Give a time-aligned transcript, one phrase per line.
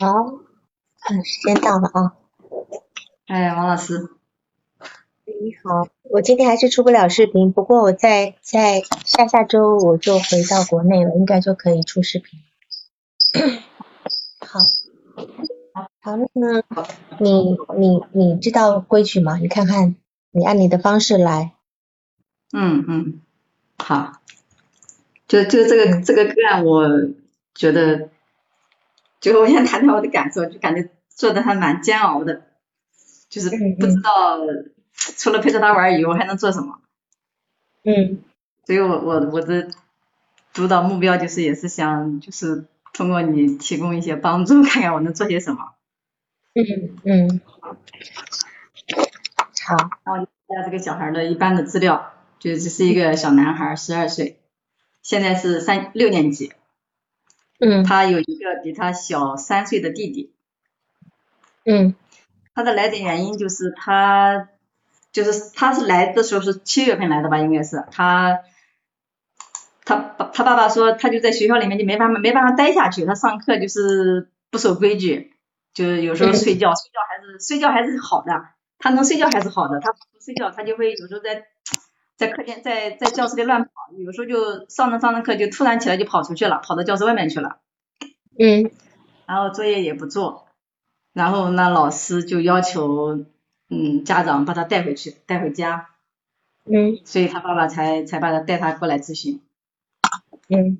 [0.00, 0.06] 好，
[1.10, 2.16] 嗯，时间到了啊。
[3.26, 4.08] 哎，王老师。
[5.26, 12.40] 你好，我今天还是出不了视频，不过我在在下下周我就回到国内了，应该就可以出视频。
[14.40, 14.60] 好，
[16.00, 16.62] 好，那
[17.18, 19.36] 你你你知道规矩吗？
[19.36, 19.96] 你看看，
[20.30, 21.52] 你按你的方式来。
[22.54, 23.20] 嗯嗯，
[23.76, 24.14] 好。
[25.28, 26.88] 就就这个这个个案，我
[27.54, 28.08] 觉得，
[29.20, 32.42] 就我先谈谈我的感受，就感觉做的还蛮煎熬的，
[33.28, 34.38] 就是不知道
[35.16, 36.78] 除了陪着他玩以后还能做什么。
[37.84, 38.22] 嗯。
[38.66, 39.68] 所以我我我的
[40.52, 45.74] 主导目标就是也是想就是通过你提供一些帮助，看看我能做些什么。
[46.54, 47.40] 嗯嗯。
[49.66, 49.76] 好。
[50.04, 54.38] 然后一下这个小孩的一般的资料，就这是一个小男孩，十二岁。
[55.02, 56.52] 现在是三六年级，
[57.58, 60.32] 嗯，他有一个比他小三岁的弟弟，
[61.64, 61.94] 嗯，
[62.54, 64.48] 他的来的原因就是他，
[65.12, 68.40] 就是他是来的时候是七月份来的吧，应该是他，
[69.84, 75.34] 他爸他爸爸说他就在学校里面就没办法没办法待下去，他上课就是不守规矩，
[75.74, 78.32] 就是有时候睡觉 睡觉还是睡觉还是好的，
[78.78, 81.46] 他能睡觉还是好的，他不睡觉他就会有时候在。
[82.20, 87.60] 在课间在在教室里乱跑，有时候就上着上着课就突然起来就跑出去了，跑到教室外面去了。
[88.40, 88.70] 嗯。
[89.26, 90.48] 然后作业也不做，
[91.12, 93.26] 然后那老师就要求
[93.68, 95.88] 嗯家长把他带回去带回家。
[96.64, 96.98] 嗯。
[97.04, 99.40] 所以他爸爸才才把他带他过来咨询。
[100.48, 100.78] 嗯。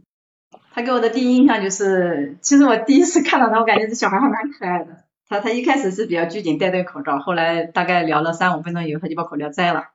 [0.72, 5.04] 他给我的第一印象就是，其实我第一次看到他，我感觉这小孩还蛮可爱的。
[5.28, 9.90] 他他一开始是比较拘谨，戴戴口罩，后来大概聊了三五分钟以后，他就把口罩摘了。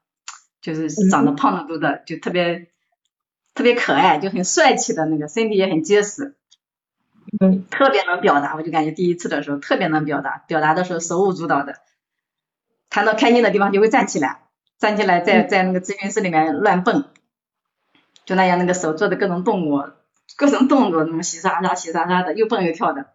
[0.61, 2.67] 就是长得胖嘟嘟的，就特别
[3.53, 6.35] 特别可爱，就很帅气的那个，身体也很结实，
[7.39, 11.75] 嗯，特别能表达，我就感觉第一次的时候特别能表达，表达的时候手舞足蹈的，
[12.89, 14.41] 谈到开心的地方就会站起来，
[14.77, 17.05] 站起来在在那个咨询室里面乱蹦，
[18.25, 19.93] 就那样那个手做的各种动作，
[20.37, 23.07] 各种动作那么洗刷刷洗刷刷的，又蹦又跳的，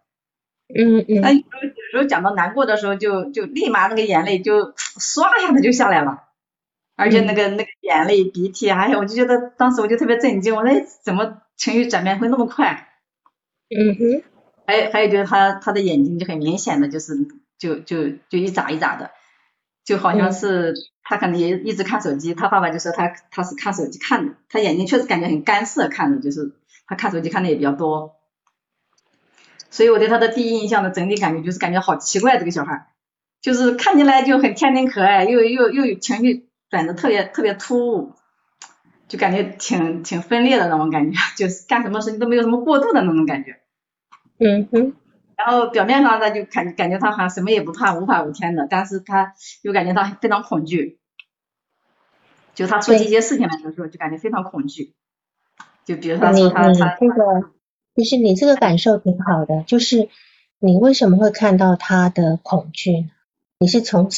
[0.67, 6.23] 嗯嗯，那有时候有时候讲到难过的时候，就就立马那个眼泪就唰一下子就下来了。
[6.97, 12.89] 而且那个那个眼泪鼻涕，哎呀，我就觉得当时我就特别震惊，我说怎么情绪转变会那么快？
[13.75, 14.23] 嗯哼。
[14.67, 17.27] 还有还有就是他他的眼睛就很明显的就是
[17.57, 19.11] 就就就一眨一眨的，
[19.83, 20.73] 就好像是
[21.03, 26.53] 他可能也一直看手机，他爸爸就说他他是看手机看的，他眼睛确实感觉很干涩看的，就是
[26.87, 28.15] 他看手机看的也比较多。
[29.69, 32.87] 所以我对他的第一印象的整体感觉就是感觉好奇怪这个小孩，
[33.41, 36.47] 就是看起来就很天真可爱，又又又有情绪。
[36.69, 38.13] 转的特别特别突兀，
[39.09, 43.60] 就感觉挺挺分裂的那种感觉，就是干什么事情都没有什么过度的那种感觉。
[44.43, 44.93] 嗯哼。
[45.37, 50.99] 然后表面上他就感感觉他好像什么也不怕，无法无天的，但是他又感觉到非常恐惧。
[52.53, 54.93] 就他做这些事情来的时候，就感觉非常恐惧。
[55.85, 57.51] 就比如说他说他他这个，
[57.95, 60.09] 其实你这个感受挺好的，就是
[60.59, 63.09] 你为什么会看到他的恐惧呢？
[63.59, 64.09] 你是从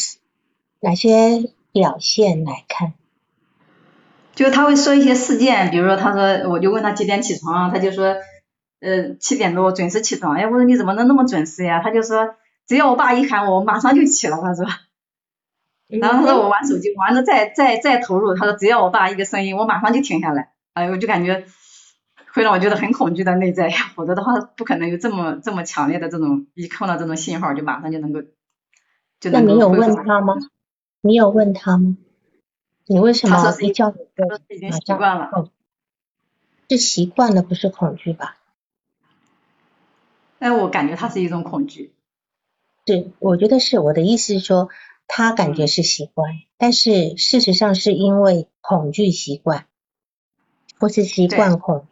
[0.80, 1.52] 哪些？
[1.74, 2.94] 表现来看，
[4.36, 8.16] 就他会说一些事件，比如说他说，我就问他几点起床，他就说，
[8.84, 10.36] 呃，七点多准时起床。
[10.36, 11.82] 哎，我说你怎么能那么准时呀？
[11.82, 12.36] 他就说，
[12.68, 14.38] 只要我爸一喊我，我马上就起了。
[14.42, 14.66] 他说，
[15.88, 20.52] 然后他说我玩手机玩的再再再投入，他说只要我爸一个声音，我马上就停下来。
[20.74, 21.46] 哎，我就感觉
[22.34, 28.22] 会让我觉得很恐惧的内在，否则的话不可能有这么这么强烈的这种一看到这种信号就马上就能够
[29.22, 29.48] 就能够。
[29.48, 30.36] 那你有问他吗？
[31.02, 31.96] 你有问他吗？
[32.86, 35.30] 你为什么一叫你就已经习惯了？
[36.70, 38.36] 是习惯了，不是恐惧吧？
[40.44, 41.94] 但我感觉他是一种恐惧。
[42.86, 43.80] 是，我觉得是。
[43.80, 44.68] 我的意思是说，
[45.08, 49.68] 他感觉是习惯，但是事实上是因为恐惧习惯，
[50.80, 51.88] 或是习惯恐，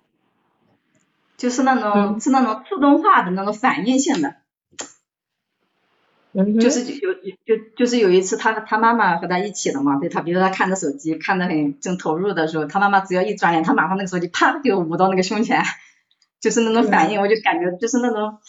[1.37, 4.35] 就是那种是那种自动化的那种反应性的。
[6.59, 7.13] 就是有
[7.45, 15.63] 就就是有一次他他妈妈和他一起的嘛，对他比如说他看着手机看得很正投入的时候，他妈妈只要一转脸，他马上那个手机啪就捂到那个胸前，
[16.41, 18.39] 就是那种反应，我就感觉就是那种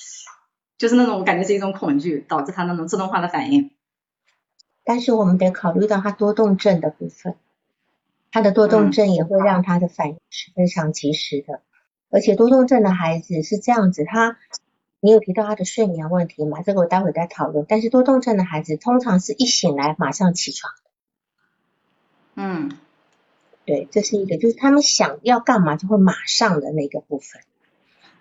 [0.79, 3.71] 就是那种我感觉是一种恐惧导致他那种自动化的反应。
[4.83, 7.37] 但是我们得考虑到他多动症的部分，
[8.33, 11.61] 他的多动症也会让他的反应是非常及时的，
[12.11, 14.39] 而且多动症的孩子是这样子，他。
[15.05, 16.63] 你有提到他的睡眠问题吗？
[16.63, 17.67] 这个我待会再讨论。
[17.69, 20.73] 但是多动症的孩子通常是一醒来马上起床。
[22.37, 22.71] 嗯，
[23.65, 27.43] 对，这是一个，就是他们想要干嘛就会马上的那个部分。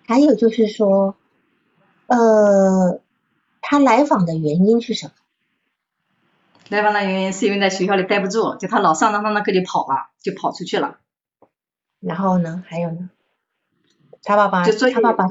[0.06, 1.15] 还有就是说，
[2.07, 3.00] 呃，
[3.62, 5.13] 他来访的原因是什么？
[6.69, 11.00] 来访的原因是因为在学校里待不住，就他老上那上那课就跑了，就跑出去了。
[12.00, 12.63] 然后呢？
[12.68, 13.09] 还有呢？
[14.24, 15.25] 他爸爸，就他爸爸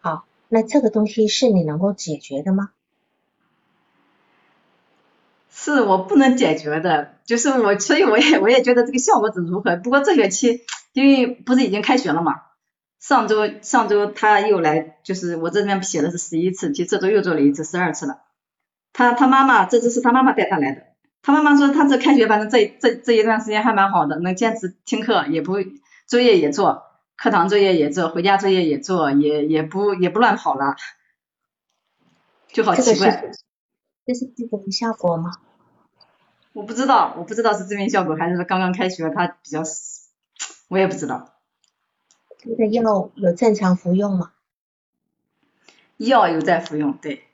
[0.00, 2.70] 好，那这个东西是你能够解决的吗？
[5.50, 9.76] 是我不能解决的，就是我，所以我也我也觉得这个效果是如何。
[9.76, 10.60] 不过这学期
[10.96, 12.40] 因为不是已经开学了嘛，
[12.98, 18.22] 上周上周他又来，就是我这边写的是十一次，其实这周又做了一次，十二次了。
[18.94, 20.84] 他他妈妈这次是他妈妈带他来的，
[21.20, 25.56] 他妈妈说他这开学反正这这这一段时间还蛮好的，能坚持听课，也不
[26.06, 26.84] 作业也做，
[27.14, 30.76] 课堂作业也做，回家作业也做，也也不也不乱跑了，
[32.48, 33.34] 就好奇怪。
[34.06, 35.32] 这是这个效果吗？
[36.54, 39.95] 我不知道，我不知道是这边效果还是说刚刚开学他比较死，
[40.68, 41.34] 我也不知道。
[42.38, 44.32] 这个药有正常服用吗？
[45.96, 47.24] 药有在服用，对，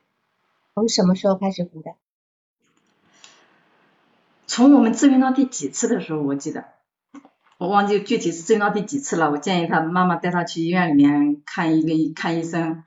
[0.75, 1.95] 从什么时候开始服的？
[4.47, 6.67] 从我们咨询到第几次的时候，我记得，
[7.59, 9.31] 我忘记具体是咨询到第几次了。
[9.31, 12.85] 我建议他妈妈带他去医院里面看一个看医生。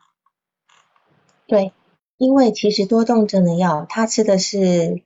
[1.48, 1.74] 对，
[2.18, 5.04] 因为其实多动症的药，他吃的是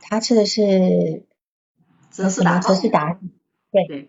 [0.00, 1.24] 他吃的是
[2.10, 3.18] 泽斯达，泽斯达，
[3.70, 4.08] 对，对，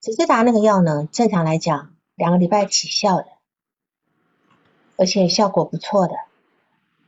[0.00, 3.26] 泽斯达那个药呢，正常来讲两个礼拜起效的，
[4.96, 6.14] 而且效果不错的，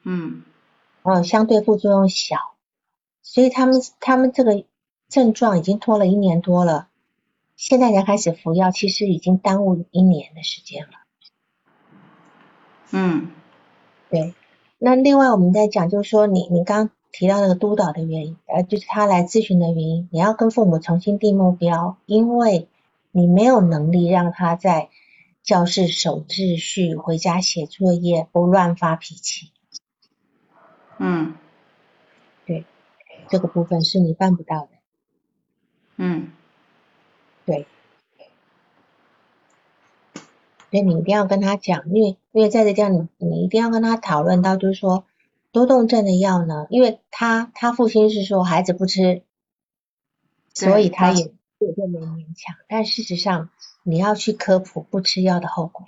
[0.03, 0.43] 嗯
[1.03, 2.37] 嗯，相对副作用小，
[3.23, 4.65] 所以他们他们这个
[5.09, 6.89] 症状已经拖了一年多了，
[7.55, 10.93] 现在才开始服药，其实已经耽误一年的时间了。
[12.91, 13.31] 嗯
[14.09, 14.35] 对，
[14.79, 22.69] 那另外我们在讲，就是说你你刚提到那个督导的原因，呃，就是他来咨询的原因，你要跟父母重新定目标，因为
[23.13, 24.89] 你没有能力让他在
[25.43, 29.53] 教室守秩序，回家写作业，不乱发脾气，
[30.99, 31.35] 嗯。
[32.47, 32.65] 对
[33.29, 34.69] 这个部分是你办不到的。
[35.97, 36.33] 嗯。
[37.47, 37.67] 对，
[40.71, 45.05] 所以你一定要跟他讲，因为因为在这地方你你一定要跟他讨论到，就是说
[45.51, 49.23] 多动症的药呢，因为他他父亲是说孩子不吃，
[50.55, 53.51] 所以他也也就没勉强，但事实上
[53.83, 55.87] 你要去科普不吃药的后果。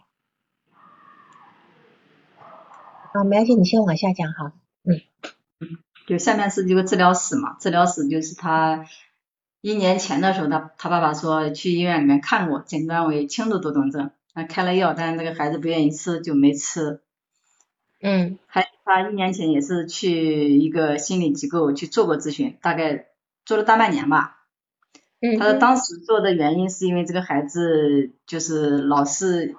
[3.13, 4.53] 啊，没关系，你先往下讲哈。
[4.85, 5.01] 嗯
[6.07, 8.87] 就下面是这个治疗史嘛，治疗史就是他
[9.61, 17.01] 一年前的时候，他他爸爸说去医院里面看过，诊断为轻度多动症，那开了药，但是那个孩子不愿意吃，就没吃。
[18.01, 23.07] 嗯还他一年前也是去一个心理机构去做过咨询，大概
[23.45, 24.42] 做了大半年吧。
[25.25, 29.55] 嗯，他当时做的原因是因为这个孩子就是老是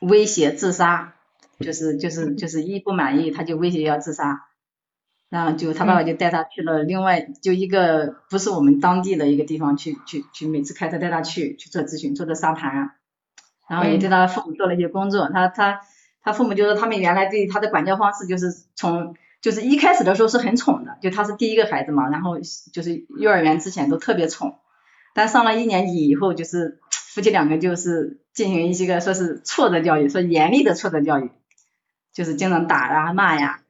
[0.00, 1.12] 威胁自杀，
[1.58, 4.46] 就是就是就是一不满意他就威胁要自杀，
[5.28, 12.92] 然后就他爸爸就带他去了另外就一个不是我们当地的一个地方去去去每次开车带他去去做咨询做的沙盘，
[13.68, 15.82] 然后也对他父母做了一些工作，他他
[16.22, 22.38] 他父母就说他们原来对他的管教方式就是从就是一开始的时候是很宠的，就他是第一个孩子嘛，然后
[22.72, 24.56] 就是幼儿园之前都特别宠。
[25.14, 31.30] 但上了一年级以后，就是夫妻两个就是进行一些个说是挫折教育，说严厉的挫折教育，
[32.12, 33.60] 就是经常打呀骂呀，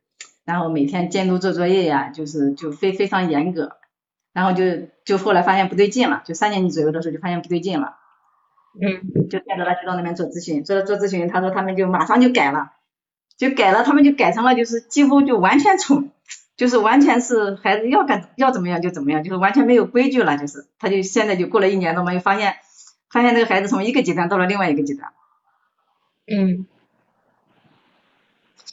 [0.44, 3.72] 然后每天监督做作业呀，就是就非非常严格，
[4.32, 4.64] 然后就
[5.04, 7.96] 就后来发现不对劲了，就三年级左右的时候就发现不对劲了，
[8.80, 12.72] 嗯就带着他去到那边做咨询，做做咨询，他说他们就马上就改了，
[13.38, 16.10] 就改了，他们就改成了就是几乎就完全宠。
[16.60, 22.56] 就是完全是孩子要干要怎么样就怎么样，就是完全没有规矩了，就是他就现在就过了一年多嘛，又发现
[23.08, 25.10] 发现这个孩子从一个阶段到了另外一个阶段。
[26.26, 26.66] 嗯，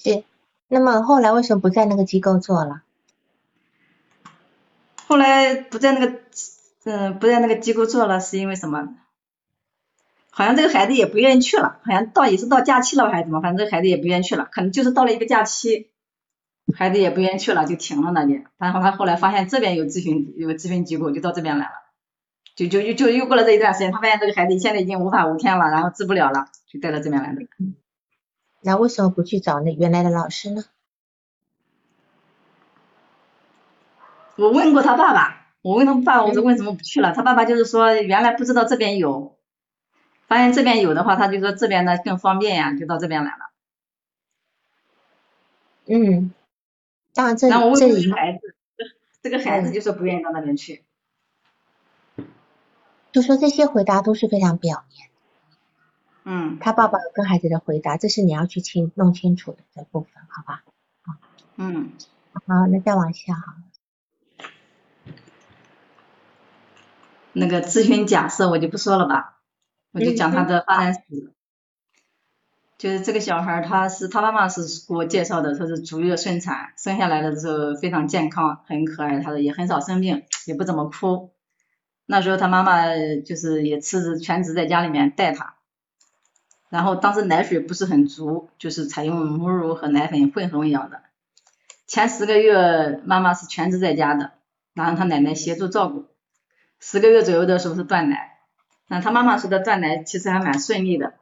[0.03, 0.25] 是。
[0.67, 2.81] 那么后来为什么不在那个机构做了？
[5.07, 6.19] 后来不在那个
[6.83, 8.97] 嗯不在那个机构做了，是因为什么？
[10.29, 15.89] 好像这个孩子也不愿意去了，好像到也是到假期了还是怎么，反正这个孩子也不愿意去了，可能就是到了一个假期。
[16.75, 18.43] 孩子也不愿意去了，就停了那里。
[18.57, 21.71] 然后他后来发现这边有咨询有咨询机构，就到这边来了。
[22.55, 27.41] 就就就就又过了这一段时间，他发现这个孩子现在已经无法无天了，然后治不了了，就带到这边来的。
[28.61, 30.63] 那为什么不去找那原来的老师呢？
[34.35, 37.13] 我问过他爸爸，我问他爸爸，我说为什么不去了？
[37.13, 39.37] 他爸爸就是说原来不知道这边有，
[40.27, 43.51] 发现这边有的话，他就说这边呢更方便呀，就到这边来了。
[45.85, 46.33] 嗯。
[47.17, 48.39] 当然这，然后我问这这个孩子，
[49.23, 50.85] 这个孩子就说不愿意到那边去。
[53.11, 55.09] 就说这些回答都是非常表面。
[56.29, 60.63] 嗯他爸爸跟孩子的回答，这是你要去清弄清楚的这部分，好吧？
[61.55, 61.93] 嗯，
[62.33, 63.55] 好，那再往下哈。
[67.33, 69.39] 那个咨询假设我就不说了吧，
[69.91, 71.33] 我就讲他的发展史。
[72.77, 81.31] 就是这个小孩，他是他妈妈是给我介绍的，说是足月顺产，生下来的时候非常健康，很可爱，他说也很少生病，也不怎么哭。
[82.05, 82.85] 那时候他妈妈
[83.25, 85.55] 就是也辞职全职在家里面带他，
[86.69, 91.01] 然后当时奶水不是很足，就是采用母乳和奶粉混合喂养的。
[91.87, 94.33] 前十个月妈妈是全职在家的，
[94.75, 96.05] 然后他奶奶协助照顾。
[96.79, 98.37] 十个月左右的时候是断奶，
[98.87, 101.15] 那他妈妈说的断奶其实还蛮顺利的。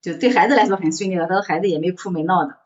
[0.00, 2.58] 就对孩子来说很顺利的，他说孩子也没哭没闹的。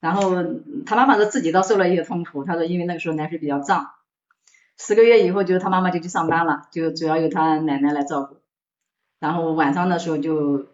[0.00, 0.44] 然后
[0.84, 3.90] 他妈妈说自己倒受了一些痛苦，他说因为那个时候奶水比较胀。
[4.78, 8.36] 十个月以后，就他妈妈就去上班了，就主要由他奶奶来照顾。
[9.20, 10.66] 然后晚上的时候就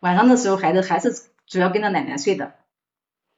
[0.00, 1.12] 晚上的时候孩子还是
[1.46, 2.52] 主要跟着奶奶睡的。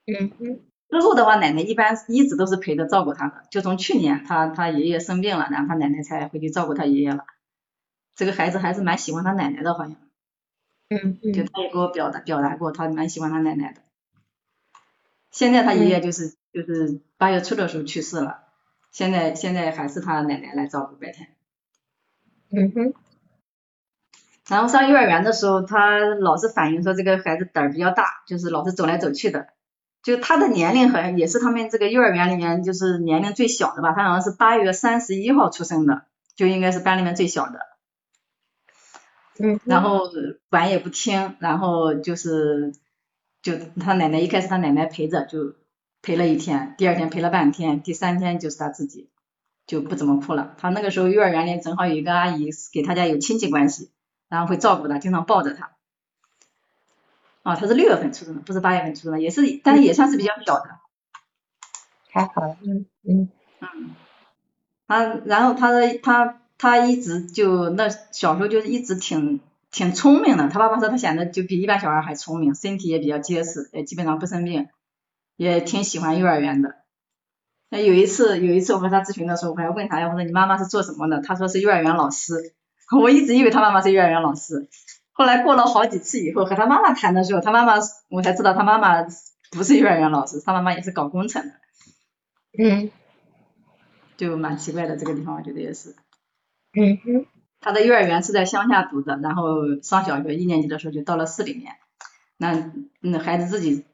[0.06, 7.24] 嗯嗯之后的话，奶奶一般一直都是陪着照顾他的，就从去年他他爷爷生病了，然后他奶奶才回去照顾他爷爷了。
[8.14, 9.96] 这个孩子还是蛮喜欢他奶奶的，好像。
[10.88, 13.80] 嗯嗯就他也给我表达表达过，他蛮喜欢他奶奶的。
[15.30, 18.44] 现在他爷爷就是、就是八月初的时候去世了，
[18.90, 21.28] 现在现在还是他奶奶来照顾白天。
[22.50, 22.94] 嗯哼
[24.48, 29.48] 然后上幼儿园的时候，他老是反映说这个孩子胆儿比较大，就是老是走来走去的。
[30.04, 36.04] 就他的年龄好像也是他们这个幼儿园里面就是年龄最小的吧，他好像是八月三十一号出生的，
[36.36, 37.58] 就应该是班里面最小的。
[39.38, 40.10] 嗯，然后
[40.48, 42.72] 管也不听，然后就是
[43.42, 45.54] 就他奶奶一开始他奶奶陪着就
[46.02, 49.08] 陪了一天，第二天陪了半天，第三天就是他自己
[49.66, 50.54] 就不怎么哭了。
[50.58, 53.90] 他那个时候幼儿园里正好有一个阿姨给他家有亲戚关系，
[54.28, 55.72] 然后会照顾他，经常抱着他。
[57.42, 60.80] 啊，他是六月份出生的，不是八月份出生的，也是，但是也算是比较小的。
[62.10, 63.28] 还好，嗯嗯
[63.60, 63.94] 嗯，
[64.88, 74.68] 他然后他的他他一直就那小时候就是一直挺挺聪明的，他爸爸说他显得就比一般小孩还聪明，身体也比较结实，也基本上不生病，
[75.36, 76.76] 也挺喜欢幼儿园的。
[77.68, 81.20] 那有一次有一次我和他咨询的时候，我还问他呀，我说你妈妈是做什么的？
[81.20, 82.54] 他说是幼儿园老师，
[82.98, 84.68] 我一直以为他妈妈是幼儿园老师，
[85.12, 87.74] 后来过了好几次以后和他妈妈谈的时候，他妈妈
[88.08, 89.04] 我才知道他妈妈
[89.50, 91.52] 不是幼儿园老师，他妈妈也是搞工程的。
[92.58, 92.90] 嗯
[94.16, 95.94] 就蛮奇怪的，这个地方我觉得也是。
[96.76, 97.26] 嗯哼
[97.60, 101.72] 他的幼儿园是在乡下读的，然后上小学一年级的时候就到了市里面。
[102.36, 103.86] 那那孩子自己，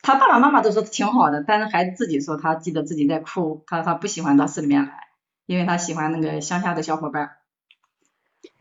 [0.00, 5.08] 他爸爸妈妈都说挺好的，但是孩子自己说他记得自己在哭，他他不喜欢到市里面来，
[5.46, 7.32] 因为他喜欢那个乡下的小伙伴。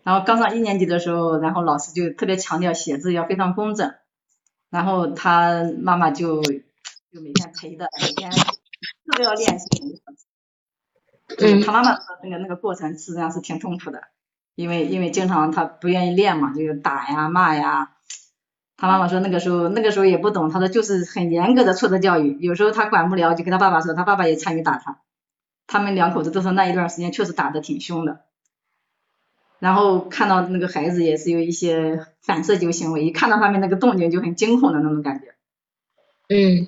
[0.04, 3.94] 然后刚上一年级的时候，然后老师就特别强调写字要非常工整，
[4.72, 10.02] 然后他妈妈就就每天陪着，每天特别要练习。
[11.38, 14.04] 就是他妈妈说那个那个过程实际上是挺痛苦的，
[14.56, 17.92] 因为因为经常他不愿意练嘛，就是打呀骂呀。
[18.76, 25.00] 他妈妈说那个时候那个时候也不懂，他说就是很严格的挫折教育，有时候他管不了就跟他爸爸说，他爸爸也参与打他。
[25.68, 28.22] 他们两口子都说那一段时间确实打得挺凶的。
[29.60, 35.36] 然后看到那个孩子也是有一些反射球行为，一看到他们那个动静就很惊恐的那种感觉。
[36.28, 36.68] 嗯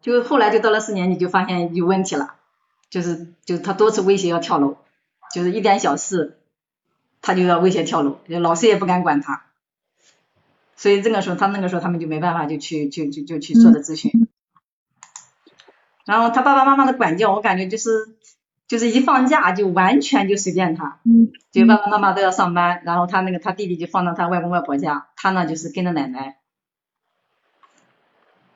[0.00, 2.36] 就后来就到了四年级就发现有问题了，
[2.90, 4.76] 就是就是他多次威胁要跳楼，
[5.34, 6.38] 就是一点小事
[7.22, 9.44] 他就要威胁跳楼，老师也不敢管他，
[10.76, 14.28] 所以这个时候他那个时候他们就没办法就去就就就去做的咨询，
[16.04, 18.16] 然后他爸爸妈妈的管教我感觉就是
[18.66, 21.32] 就是一放假就完全就随便他，嗯。
[21.50, 26.36] 就爸爸妈妈都要上班，然后他那个他弟弟就放到他外公外婆家，他呢就是跟着奶奶。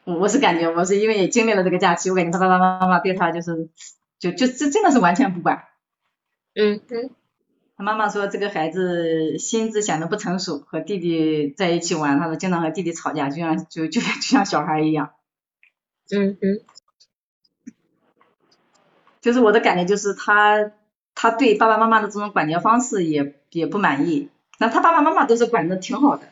[0.04, 3.70] 我我是感觉我是因为也经历了这个假期，我感觉他爸爸妈妈对他就是
[4.22, 5.64] 就就这真的是完全不管。
[6.54, 7.10] 嗯嗯
[7.76, 15.10] 他妈妈说这个孩子心智显得不成熟，和弟弟在一起玩，他说经常和弟弟吵架，就像就就就像小孩一样。
[16.14, 16.60] 嗯嗯
[19.20, 20.70] 就是我的感觉就是他
[21.16, 24.28] 他对爸爸妈妈的这种管教方式也也不满意，
[24.60, 26.28] 那他爸爸妈妈都是管的挺好的，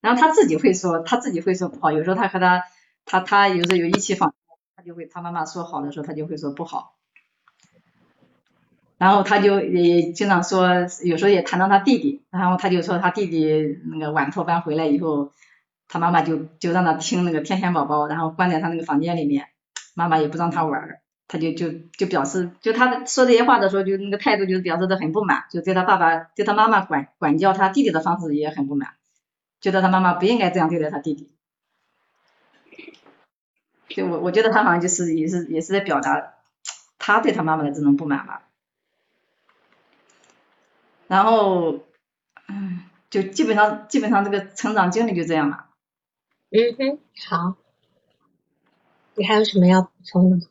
[0.00, 2.62] 然后他自己会说他自己会说不好，有时候他和他
[3.04, 4.34] 他他有时候有一起访，
[4.76, 6.96] 他就会他妈妈说好的时候，他就会说不好，
[9.04, 10.66] 然后他就也经常说，
[11.04, 15.30] 有时候也谈到他弟弟，然后他就说他弟弟那个晚托班回来以后，
[15.88, 19.48] 他妈妈就就让他听那个天线宝宝，然后关在他那个房间里面，
[19.92, 21.00] 妈妈也不让他玩儿。
[21.28, 28.94] 他就就就表示，就他说这些话的时候，就那个态度就表示的很不满，就对他爸爸对他妈妈管管教他弟弟的方式也很不满，
[29.60, 31.30] 觉得他妈妈不应该这样对待他弟弟。
[33.90, 36.32] 就我我觉得他好像就是也是也是在表达
[36.98, 38.48] 他对他妈妈的这种不满吧。
[41.06, 41.80] 然后，
[42.48, 42.80] 嗯，
[43.10, 45.66] 就基本上基本上这个成长经历就这样了。
[46.50, 47.56] 嗯哼，好。
[49.16, 50.42] 你还有什么要补充的吗？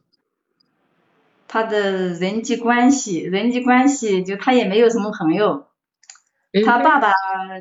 [1.48, 5.68] 他的人际关系，人际关系就他也没有什么朋友。
[6.66, 7.12] 他爸爸，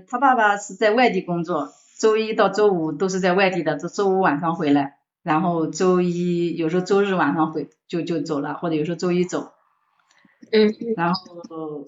[0.06, 9.52] 他爸爸是在外地工作，周一到周五都是在外地的，周周五晚上回来，然后周一有时候周日晚上回就就走了，或者有时候周一走。
[10.52, 10.72] 嗯。
[10.96, 11.84] 然后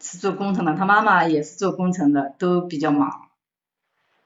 [0.00, 3.28] 是做工程的，他妈妈也是做工程的，都比较忙。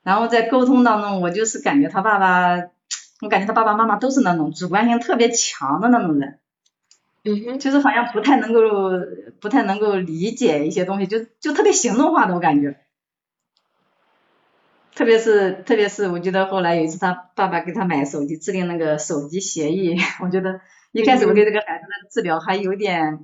[0.03, 2.57] 然后在沟通当中，我就是感觉他爸爸，
[3.23, 6.39] 我感觉他爸爸妈妈都是那种主观性特别强的那种人。
[7.25, 8.61] 嗯哼，就是好像不太能够
[9.41, 12.77] 不太能够理解一些东西，就就特别行动化的我感觉，
[14.95, 20.61] 特别是特别是我记得后来有一次他爸爸给他买手机制定那个手机协议， 我觉得
[20.93, 23.21] 一开始我对这个孩子的治疗还有点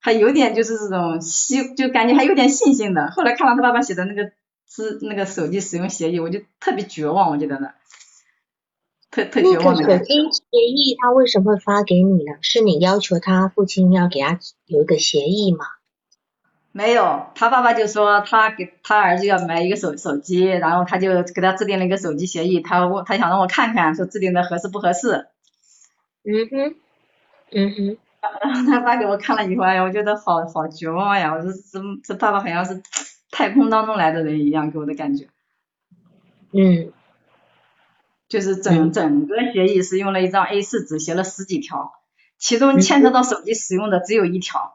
[0.00, 4.32] 还有点就是这种希就感觉还有点信心的，后来看到他爸爸写的那个
[4.66, 7.70] 资那个手机使用协议，我就特别绝望，我觉得呢。
[9.10, 9.98] 特特绝望的。
[9.98, 12.38] 手机协议他为什么会发给你呢？
[12.42, 15.64] 是你要求他父亲要给他有一个协议吗？
[16.72, 25.26] 没有，他爸爸就说他给他儿子要买一个手手机，然后他就给他制定了一个手机协议，他我他想让我看看，说制定的合适不合适。
[26.22, 26.76] 嗯哼，
[27.50, 27.98] 嗯哼。
[28.42, 31.34] 然后他发给我看了以后，哎呀，我觉得好好绝望呀！
[31.34, 32.82] 我说这这爸爸好像是
[33.30, 35.28] 太空当中来的人一样，给我的感觉。
[36.52, 36.92] 嗯。
[38.28, 41.92] 就是整整个协议是用了一张 A 四纸写了十几条，
[42.38, 44.72] 其中牵扯到手机使用的只有一条，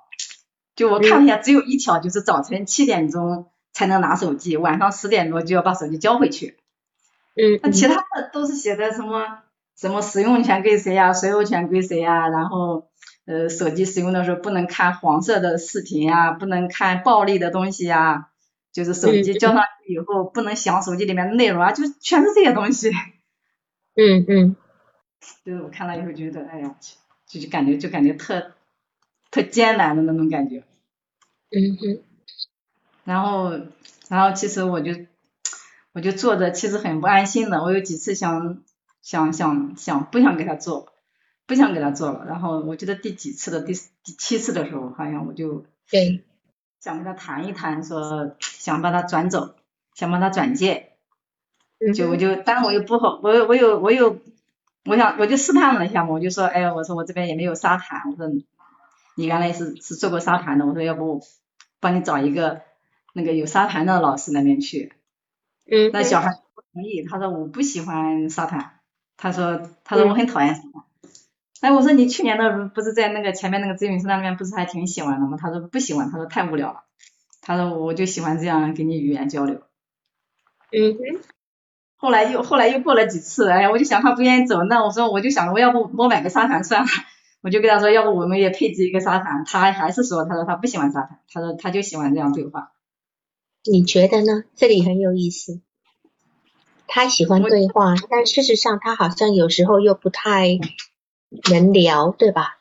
[0.75, 6.57] 就我看了一下，只有一条就是早晨七点钟才能拿手机，晚上十点多就要把手机交回去。
[7.35, 7.61] 嗯。
[7.63, 9.43] 那其他的都是写的什么
[9.77, 12.89] 什么使用权归谁呀，所有权归谁呀，然后
[13.25, 18.29] 呃手机使用的时候不能看黄色的视频啊，不能看暴力的东西啊，
[18.71, 22.91] 就是手机交上去以后不能想手机里面的内容啊，就全是这些东西。
[23.95, 24.55] 嗯嗯，
[25.43, 26.75] 就是我看了以后觉得，哎呀，
[27.27, 28.51] 就就感觉就感觉特
[29.31, 30.63] 特艰难的那种感觉。
[31.51, 32.03] 嗯嗯。
[33.05, 33.51] 然后，
[34.09, 34.91] 然后其实我就
[35.93, 38.61] 我就做的其实很不安心的，我有几次想
[39.01, 40.91] 想想想不想给他做，
[41.45, 42.25] 不想给他做了。
[42.25, 46.23] 然后我记得第几次的第第七次的时候，好像我就对
[46.79, 49.55] 想跟他谈一谈，说想把他转走，
[49.93, 50.91] 想把他转介。
[51.93, 54.17] 就我就，但是我又不好，我我有我有，
[54.85, 58.27] 我想我就试探了一下嘛，我就说，哎，我说我这边也没有沙盘，我说
[59.15, 61.21] 你原来是是做过沙盘的，我说要不
[61.81, 62.61] 帮你找一个
[63.13, 64.93] 那个有沙盘的老师那边去。
[65.69, 65.91] 嗯。
[65.91, 68.79] 那小孩不同意，他说我不喜欢沙盘，
[69.17, 70.84] 他说他说我很讨厌沙盘。
[71.65, 75.35] 哎，我说你去年的不是在那个前面那个咨询师那边不是还挺喜欢的吗？
[75.41, 76.83] 他说不喜欢，他说太无聊了，
[77.41, 79.63] 他说我就喜欢这样跟你语言交流。
[80.71, 81.21] 嗯哼。
[81.95, 86.87] 后来又后来又过了几次，哎呀，我就想他不愿意走，那我说我就想我要不我买个沙盘算了，
[87.41, 92.73] 我就跟他说要不我们也配置一个沙盘，他还是说他说他不喜欢沙盘，他说他就喜欢这样对话。
[93.63, 94.43] 你觉得呢？
[94.55, 95.61] 这里很有意思，
[96.85, 100.59] 他喜欢对话，但事实上他好像有时候又不太
[101.51, 102.57] 能聊，对吧？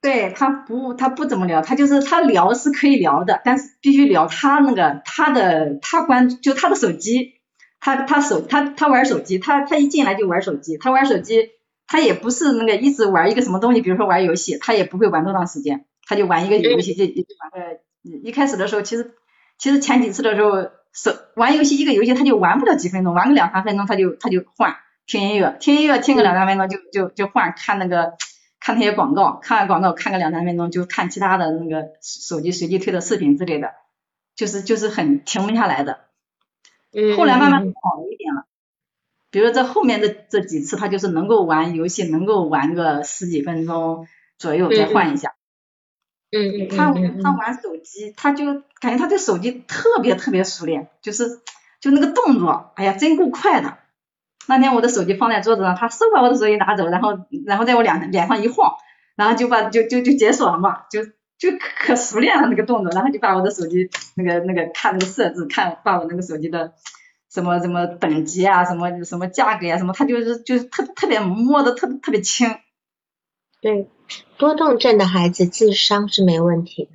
[0.00, 7.34] 对他不他不怎么聊，他就是他聊是可以聊的，但是必须聊他那个他的他关就他的手机。
[7.80, 11.50] 他他手他他玩手机，他他一进来就玩手机，他玩手机，
[11.86, 17.80] 他也不是那个一直玩一个什么东西，比如说玩游戏，他也不会玩多长时间，他就玩一个游戏就就玩个，
[18.26, 19.12] 一开始的时候其实
[19.58, 28.14] 其实前几次的时候手玩游戏一个游戏他就玩不了几分钟，玩个两三分钟他就他就换听音乐，听音乐听个两三分钟就就就换看那个
[28.58, 33.72] 看那些广告，看完广告看个两三分钟就看其他的那个手机随机推的视频之类的，
[34.34, 36.00] 就是就是很停不下来的。
[37.16, 38.46] 后来慢慢好了一点了，
[39.30, 44.06] 比如这后面的这几次，他就是能够玩游戏，能够玩个十几分钟
[44.38, 45.34] 左右再换一下。
[46.30, 51.40] 嗯嗯他他玩手机，他就感觉他对手机特别特别熟练，就是
[51.80, 53.78] 就那个动作，哎呀，真够快的。
[54.46, 58.74] 那天我的手机放在桌子上，他嗖把我的手机拿走，然后然后在我脸脸上一晃，
[59.16, 61.00] 然后就把就就就解锁了嘛，就。
[61.36, 66.74] 就可熟练了那个动作，然后就把我的手机那个那个看那个设置，看把我那个手机的
[67.28, 72.56] 什么什么等级啊，什么什么价格啊，什么，他就是就是特特别摸的特特别轻。
[73.60, 73.90] 对，
[74.38, 76.88] 多动症的孩子智商是没问题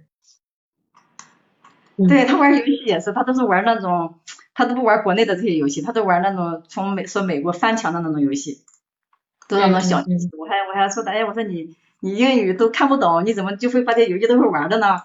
[1.97, 2.07] 的。
[2.07, 4.19] 对他玩游戏也是，他都是玩那种，
[4.59, 8.59] 他都不玩国内的这些游戏，他都玩那种从美说美国翻墙的那种游戏，
[9.47, 10.29] 都是那种小游戏。
[10.37, 15.03] 我还我还说他，哎，我说你你英语都看不懂，你怎么就会把这些游戏都会玩的呢？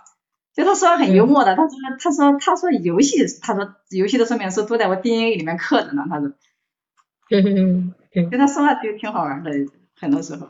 [0.57, 6.33] 就他说很幽默的，他说他说他说游戏，他说游戏的说明书都在我 DNA 里面刻着呢，他说。
[7.31, 9.51] 嗯嗯，跟他说话就挺好玩的，
[9.99, 10.49] 很多时候。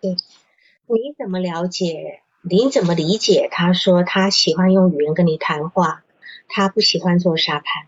[0.00, 2.20] 对，你怎么了解？
[2.42, 3.48] 你怎么理解？
[3.50, 6.03] 他说他喜欢用语言跟你谈话，
[6.48, 7.86] 他不喜欢做沙盘。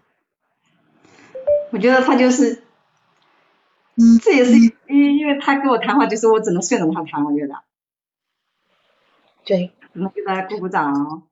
[1.71, 2.63] 我觉得他就是，
[4.23, 7.63] 这也是因因为他跟我谈话，就是我只能顺着他谈，我觉得。
[9.45, 9.73] 对。
[9.93, 11.27] 只能给他鼓鼓掌，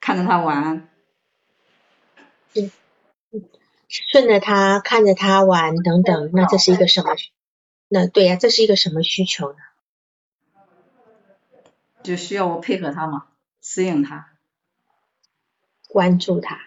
[0.00, 0.88] 看着他玩。
[2.54, 2.70] 嗯。
[3.88, 7.16] 顺着他看着他玩等等，那这是一个什么？
[7.88, 9.58] 那对呀，这是一个什么需求呢？
[12.02, 13.26] 就需要我配合他嘛，
[13.60, 14.30] 适应他，
[15.88, 16.58] 关注他，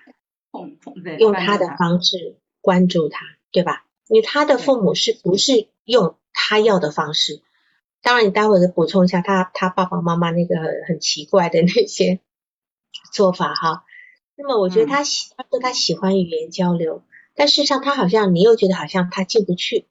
[1.20, 3.86] 用他的方式关注他，对吧？
[4.08, 7.42] 因为他的父母是不是用他要的方式？
[8.02, 10.56] 当然，你待会儿补充一下他他爸爸妈妈那个
[10.88, 12.20] 很奇怪的那些
[13.12, 13.86] 做法哈。
[14.36, 17.02] 那么我觉得他喜他说他喜欢语言交流。
[17.36, 19.88] 但事实上，他好像你又觉得好像他进不去，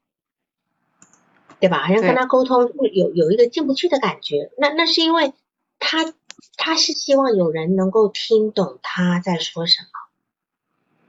[1.58, 1.78] 对吧？
[1.78, 4.52] 好像跟他沟通有有一个进不去的感觉。
[4.58, 5.32] 那那是因为
[5.80, 6.14] 他
[6.56, 10.01] 他是希望有人能够听懂他在说什么。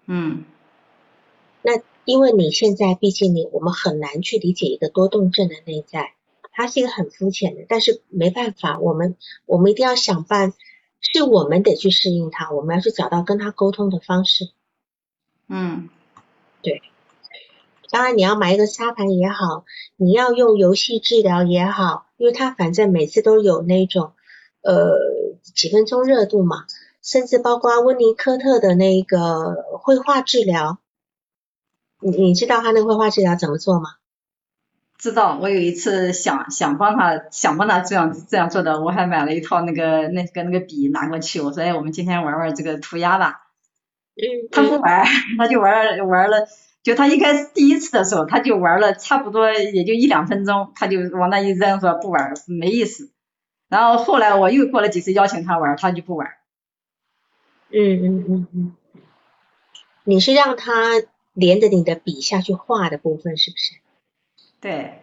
[0.06, 0.46] 嗯。
[1.62, 6.14] 那因为你现在毕竟你我们很难去理解一个多动症的内在，
[6.52, 10.54] 它是一个很肤浅的，但是没办法，我们我们一定要想办，
[11.00, 14.50] 是我们得去适应它，我们要去找到跟他沟通的方式。
[15.48, 15.90] 嗯。
[16.62, 16.82] 对，
[17.90, 19.66] 当然你要买一个沙盘也好，
[19.98, 24.14] 你要用游戏治疗也好，因为它反正每次都有那种
[24.62, 24.98] 呃
[25.42, 26.66] 几分钟热度嘛，
[27.04, 30.80] 甚至包括温尼科特的那个绘画治疗，
[32.00, 33.90] 你你知道他那个绘画治疗怎么做吗？
[34.98, 43.42] 知道，我有一次想想帮他想帮他这样这样做的，我还买了一套那个那个那个笔拿过去，我说哎我们今天玩玩这个涂鸦吧。
[44.16, 45.06] 嗯，他不玩，
[45.38, 46.48] 他就玩玩了，
[46.84, 53.12] 就他一开始第一次的时候，他就玩了差不多也就一两分钟，他就往那一扔，说不玩，没意思。
[53.68, 56.30] 然后后来我又过了几次邀请他玩，他就不玩。
[57.74, 58.76] 嗯嗯嗯嗯，
[60.04, 60.74] 你是让他
[61.34, 63.76] 连着你的笔下去画的部分是不是？
[64.62, 65.02] 对，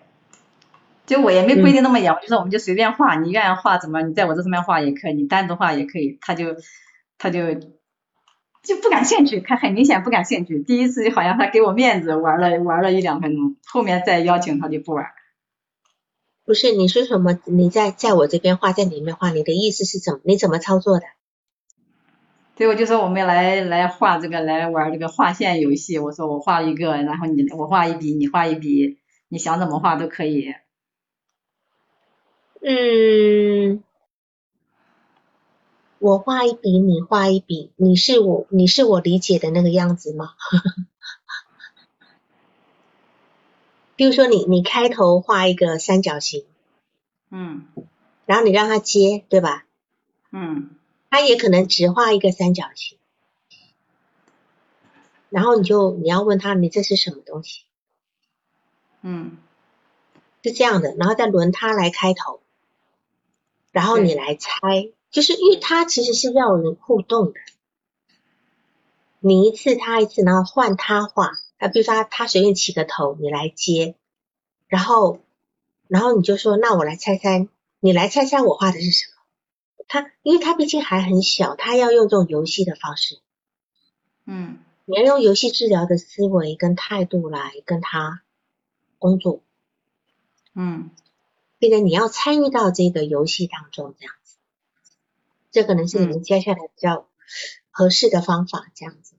[1.06, 6.56] 就我也没规定那么严，我就说我们就随便画，你愿意画怎么，你在我这上面画也可以，你单独画也可以，他就
[7.18, 7.40] 他就。
[8.62, 10.62] 就不感兴趣，他很明显不感兴趣。
[10.62, 15.06] 第一次就好像他给我面子，玩了玩了一两分钟，后面再邀请他就不玩。
[16.44, 17.40] 不是，你说什么？
[17.46, 20.20] 你在在我这边画，在里面画，你的意思是怎么？
[20.24, 21.06] 你怎么操作的？
[22.60, 25.98] 对，我就说我们来来画这个，来玩这个画线游戏。
[25.98, 28.98] 我说我画一个，然后你我画一笔，你画一笔，
[29.30, 30.54] 你想怎么画都可以。
[32.60, 33.82] 嗯。
[36.00, 40.34] 我画一笔，你画一笔，你是我，你是我理解的那个样子吗？
[43.96, 46.44] 比如说，你你开头画一个三角形，
[47.30, 47.64] 嗯，
[48.26, 49.64] 然后你让他接，对吧？
[50.30, 50.72] 嗯，
[51.10, 52.96] 他也可能只画一个三角形，
[55.28, 57.62] 然后你就你要问他，你这是什么东西？
[59.02, 59.36] 嗯，
[60.44, 62.40] 是这样的，然后再轮他来开头，
[63.72, 64.50] 然后你来猜。
[65.10, 67.40] 就是因为他其实是要人互动的，
[69.18, 73.96] 你一次他一次，然后换他画啊，比如说他他随便起个头，你来接，
[74.68, 75.18] 然后
[75.88, 77.48] 然后你就说那我来猜猜，
[77.80, 79.09] 你来猜猜我画的是什么？
[79.92, 83.18] 他因为他毕竟还很小，他要用这种游戏的方式，
[84.24, 88.22] 嗯，你要用游戏治疗的思维跟态度来跟他
[89.00, 89.40] 工作，
[90.54, 90.90] 嗯，
[91.58, 94.36] 并且你要参与到这个游戏当中，这样子。
[95.50, 97.08] 这可能是你们接下来比较
[97.72, 99.16] 合适的方法，这样子，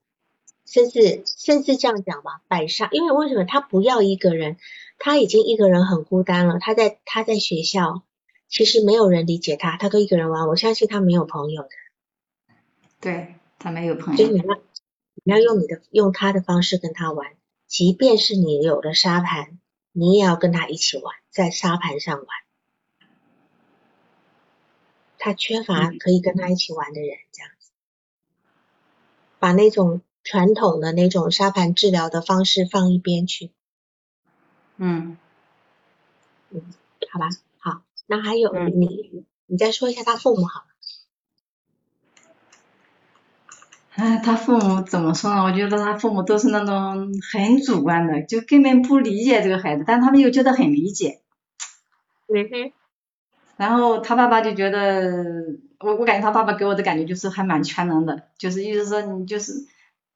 [0.66, 4.56] 甚至甚至这样讲吧，摆上，因为为什么他不要一个人？
[4.98, 6.60] 他已经一个人很孤单了。
[6.62, 8.04] 他在他在学校，
[8.52, 10.48] 其实没有人理解他，他都一个人玩。
[10.50, 11.70] 我相信他没有朋友的。
[13.00, 14.18] 对他没有朋友。
[14.18, 14.60] 所以你要
[15.24, 17.32] 你要用你的用他的方式跟他玩，
[17.66, 19.58] 即便是你有了沙盘，
[19.94, 22.28] 你也要跟他一起玩，在沙盘上玩。
[25.18, 27.72] 他缺乏可以跟他一起玩的人，这样子，
[29.40, 33.52] 把那种传统的那种沙盘治疗的方式放一边去。
[34.76, 35.18] 嗯，
[36.50, 36.74] 嗯，
[37.12, 37.51] 好吧，好，
[38.12, 40.66] 那还有你，你再说一下他父母好了。
[43.96, 45.44] 哎，他父母怎么说呢？
[45.46, 51.22] 我觉得他父母都是那种很主观的，就根本不理解这个孩子，但他们又觉得很理解。
[52.28, 52.74] 嗯哼。
[53.56, 55.46] 然后他爸爸就觉得，
[55.80, 59.54] 我我感觉他爸爸给我的感觉就是还蛮全能的，就是意思说你就是，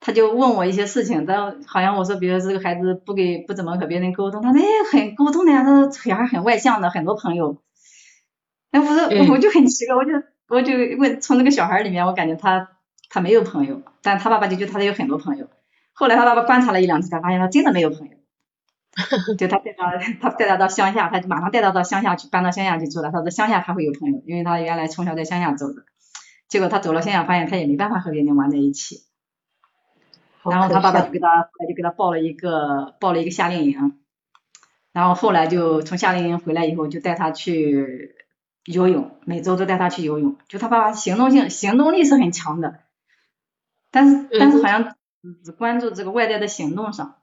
[0.00, 4.60] 他就问我一些事情，但好像我说，比如这个孩子不给不怎么和别人沟通，他那
[4.92, 7.56] 很沟通的呀，他小孩很外向的，很多朋友。
[8.76, 10.12] 哎，我说我就很奇怪，我就
[10.48, 12.68] 我就问从那个小孩里面，我感觉他
[13.08, 15.48] 他没有朋友，但他爸爸就觉得他有很多朋友。
[15.92, 18.16] 后来他爸爸观察了一两次，才发现他真的没有朋友。
[19.36, 19.84] 就他带到
[20.20, 23.10] 他带他到乡下，他就马上带他到乡下去，搬到乡下去住了。
[23.10, 25.84] 他说乡下他会有朋友，因为他原来从小在乡下走的。
[26.48, 29.02] 结果他走了乡下，发现他也没办法和别人玩在一起。
[30.44, 33.98] 然后他爸爸就给他后来就给他报了一个报了一个夏令营，
[34.92, 38.15] 然后后来就从夏令营回来以后，就带他去
[38.66, 40.36] 游泳，每周都带他去游泳。
[40.48, 42.80] 就他爸爸行动性行动力是很强的，
[43.90, 44.96] 但是但是好像
[45.44, 47.16] 只关注这个外在的行动上。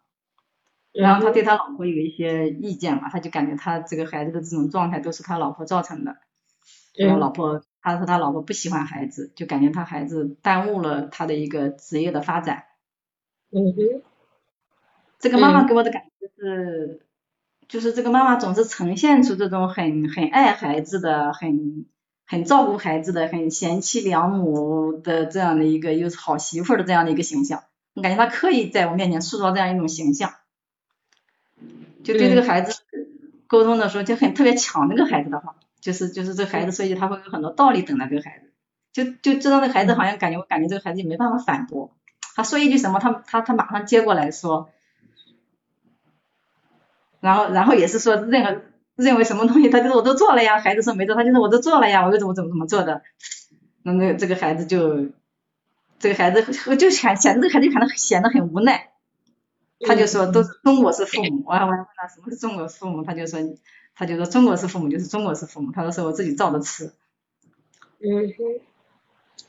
[0.91, 6.17] 然后他对他老婆有一些意见嘛，他就感觉他这个孩子的这种状态都是他老婆造成的。
[6.95, 12.65] 他老婆，他说他老婆不喜欢孩子，就感觉他孩子耽误了他的一个职业的发展。
[13.49, 14.03] 嗯哼。
[15.17, 17.01] 这个妈妈给我的感觉是，
[17.74, 21.88] 就是这个妈妈总是呈现出这种很很爱孩子的，很
[22.24, 27.64] 很照顾孩子的，很贤妻良母的这样的一个又是好媳妇的这样的一个形象。
[27.96, 30.36] 我感觉他刻意在我面前塑造这样一种形象。
[32.04, 32.80] 就对这个孩子
[33.48, 38.52] 沟通的时候就很特别抢那个孩子的话，就是就是这孩子所以他会有很多道理等待这个孩子，
[38.94, 41.90] 就就知道那孩子好像感觉我感觉这个孩子也没办法反驳，
[42.36, 44.70] 他说一句什么他他他马上接过来说，
[47.24, 48.62] 然后然后也是说任何
[48.98, 53.02] 认为什么东西他就是我都做了呀，孩子说没做他就是我都做了呀，我又怎么怎么怎么做的，
[53.84, 55.08] 那那这个孩子就
[56.00, 58.90] 这个孩子就显显这个孩子可能显得很无奈。
[59.86, 63.40] 他就说都是中国式父母，我还问他什么是中国式父母，他就说
[63.96, 66.94] 他就说中国式父母就是中国式父母，他说是我自己造的词。
[68.00, 68.60] 嗯哼，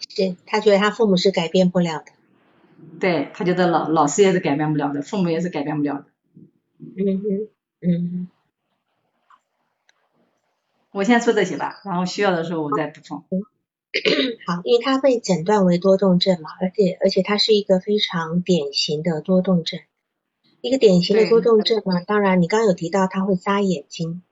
[0.08, 2.06] 是他觉得他父母是改变不了的。
[3.00, 6.04] 对他觉得老老师也是改变不了的，父母也是改变不了的。
[6.78, 7.48] 嗯哼，
[7.86, 8.28] 嗯。
[10.90, 13.24] 我先说这些吧，然后需要的时候我再补充。
[14.46, 19.80] 好，因为他被诊断为多动症嘛，而且而且他是一个非常典型的多动症。
[20.60, 24.22] 一个典型的多动症嘛，当然你刚刚有提到他会眨眼睛，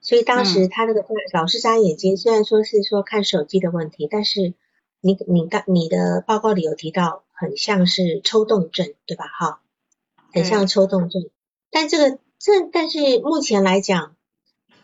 [0.00, 4.54] 所以当时他那个老是眨眼睛，虽然说是说看手机的问题，但是
[5.00, 9.24] 你你刚你的报告里有提到很像是抽动症，对吧？
[9.26, 9.60] 哈，
[10.32, 11.28] 很像抽动症，
[11.70, 14.14] 但这个这但是目前来讲，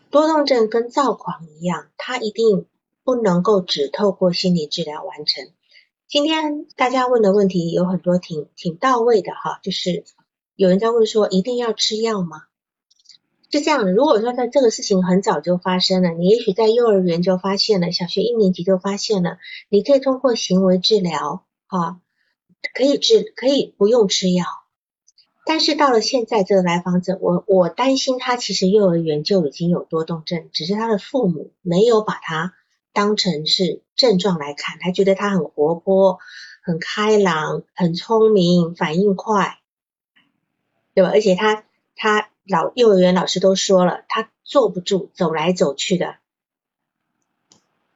[0.09, 2.65] 多动症跟躁狂一样，它一定
[3.03, 5.47] 不能够只透过心理治疗完成。
[6.07, 10.03] 今天大家问的问题有很多挺挺到位的哈，就是。
[10.55, 12.43] 有人在问说，一定要吃药吗？
[13.49, 19.37] 是这样的，如果说在这个事情很早就发生了，你也许在幼儿园就发现了，小学一年级就发现了，
[19.69, 21.99] 你可以通过行为治疗啊，
[22.75, 24.45] 可以治，可以不用吃药。
[25.45, 32.53] 但是到了现在，这个来访者，我我担心他其实幼儿园就已经有多动症，只是他的父母没有把他
[32.93, 36.19] 当成是症状来看，他觉得他很活泼、
[36.61, 39.59] 很开朗、很聪明、反应快。
[40.95, 41.09] 对吧？
[41.09, 41.63] 而且他
[41.95, 46.17] 他老幼儿园老师都说了，他坐不住，走来走去的。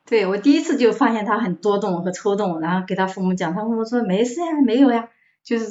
[0.04, 5.12] 对我第一次就发现他很多动和抽动，然后给他父母讲，他父母说没事呀，没有呀，
[5.44, 5.68] 就是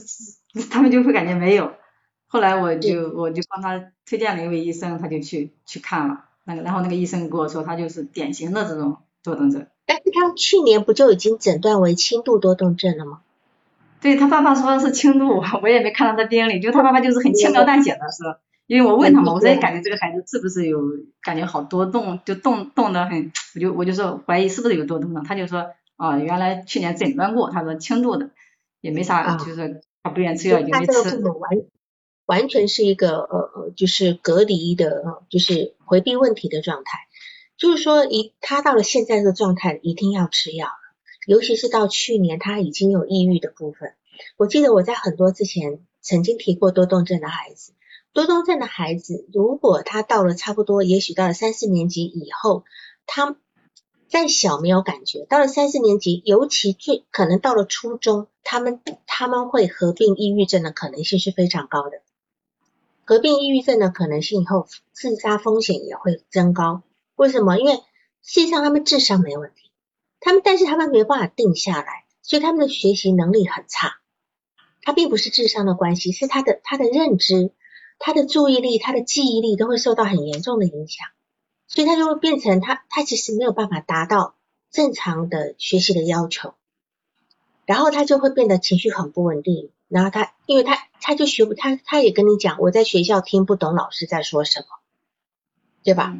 [0.71, 1.73] 他们就会感觉没有。
[2.29, 9.66] 后来我就我就帮他推荐了一位医生，他就去去看了那个，然后那个医生跟我说，他就是典型的这种多动症。
[9.87, 13.21] 但是他去年不就已经诊断为轻度多动症了吗？
[14.01, 20.81] 对他爸爸说的是轻度， 我也没看到他病历，就他爸爸就是很轻描淡写的说，因为我问他嘛，我说感觉这个孩子是不是有
[21.23, 28.31] 感觉好多动，就动动的很，我就我就说怀疑是不是有多动症，他就说啊，原来去年诊断过，他说轻度的，
[28.81, 31.19] 也没啥，就是他不愿意吃药，就没吃。
[31.21, 31.51] 完
[32.27, 36.99] 完全是一个呃呃，就是隔离的，就是回避问题的状态，
[37.57, 40.73] 就是说一他到了现在这个状态，一定要吃药了。
[41.27, 43.95] 尤其是到去年，他已经有抑郁的部分。
[44.37, 47.73] 我记得我在很多之前曾经提过多动症的孩子，
[48.12, 52.64] 多动症的孩子，如果他到了差不多，也许到了三四年级以后，
[53.07, 53.37] 他
[54.16, 62.00] 再小没有感觉，到了三四年级，尤其最可能到了初中，他们他们会合并抑郁症的可能性是非常高的。
[63.05, 66.81] 合并抑郁症的可能性以后，自杀风险也会增高。
[67.14, 67.59] 为什么？
[67.59, 67.74] 因为
[68.22, 69.70] 实际上他们智商没问题。
[70.18, 73.96] 他们，但是他们没办法定下来，所以他们的学习能力很差。
[74.81, 77.52] 他并不是智商的关系，是他的他的认知、
[77.98, 81.07] 他的注意力、他的记忆力都会受到很严重的影响，
[81.77, 84.35] 所以他就会变成他他其实没有办法达到
[84.71, 86.55] 正常的学习的要求，
[87.67, 94.67] 然后他就会变得情绪很不稳定，然后他因为他他就学不他他也跟你讲，我在学校听不懂老师在说什么，
[95.85, 96.17] 对吧？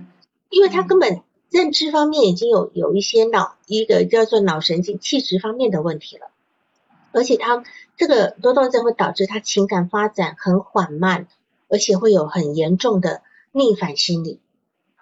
[0.51, 1.23] 因为他根本。
[1.49, 6.27] 认知方面已经有有一些脑一个叫做脑神经气质方面的问题了，
[7.13, 7.65] 而且他
[7.97, 11.29] 这个多动症会导致他情感发展很缓慢，
[11.69, 14.41] 而且会有很严重的逆反心理，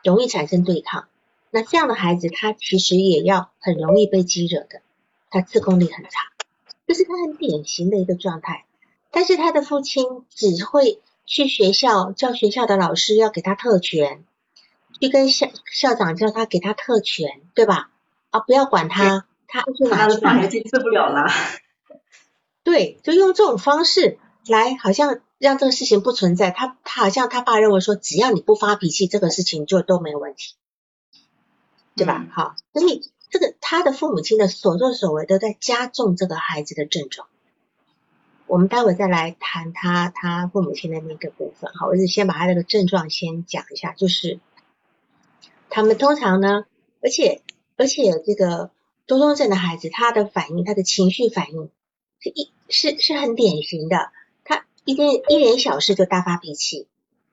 [0.04, 1.08] 容易产生对抗。
[1.50, 4.82] 那这样的孩子他其实也要很容易被激惹的，
[5.30, 6.10] 他自控力很差，
[6.86, 8.64] 这是他很典型的一个状态。
[9.10, 14.22] 但是他的父亲只会去学校叫学校的老师要给他特权。
[15.00, 17.90] 去跟校校长叫他给他特权，对吧？
[18.30, 21.26] 啊，不要管他，他就拿去反而就治不了了。
[22.62, 26.50] 对，就用这种方式来，好像让这个事情不存在。
[26.50, 30.54] 他他好像他爸认为说，只要你不发脾气，这个事情就都没有问题，
[31.96, 32.26] 对吧？
[32.32, 37.28] 好，所以这个他的父母亲的所作所为都在加重这个孩子的症状。
[38.46, 41.72] 我们待会再来谈他他父母亲的那个部分。
[41.74, 44.40] 好，我是先把他这个症状先讲一下，就是。
[45.70, 46.66] 他们通常呢，
[47.02, 47.42] 而且
[47.76, 48.70] 而且这个
[49.06, 51.68] 多动症的孩子，他的反应，他的情绪反应
[52.20, 54.12] 是一是是很典型的，他
[54.84, 56.86] 一点一点小事就大发脾气，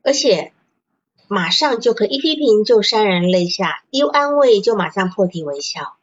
[0.04, 0.54] 而且
[1.28, 5.96] 马上就可一批评就潸然泪下，一安慰就马上破涕为笑，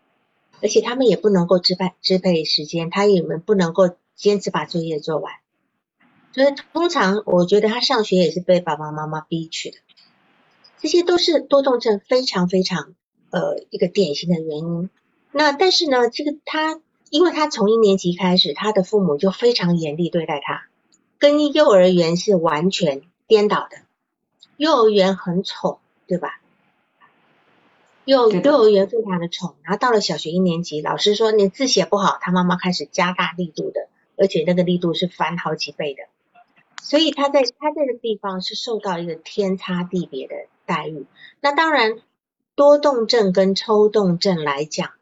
[0.61, 5.33] 而且他们也不能够支配支配时间，他也们不能够坚持把作业做完，
[6.33, 9.79] 所以通常我觉得他上学也是被爸爸妈妈逼去的。
[10.81, 12.95] 这些都是多动症非常非常
[13.31, 14.91] 呃一个典型的原因。
[15.33, 16.81] 那但是呢，这个他
[17.11, 20.68] 因为他从一年级开始，他的父母就非常严厉对待他，
[21.19, 23.79] 跟幼儿园是完全颠倒的。
[24.57, 26.41] 幼儿园很宠，对吧？
[28.05, 36.05] 幼幼儿园非常的宠，然后到了小学一年级，老师说你字写不好，他妈妈开始加大力度的，而且那个力度是翻好几倍的。
[36.81, 41.07] 所以他在他这个地方是受到一个天差地别的待遇。
[41.41, 41.99] 那当然，
[42.55, 44.98] 多动症跟抽动症来讲呢，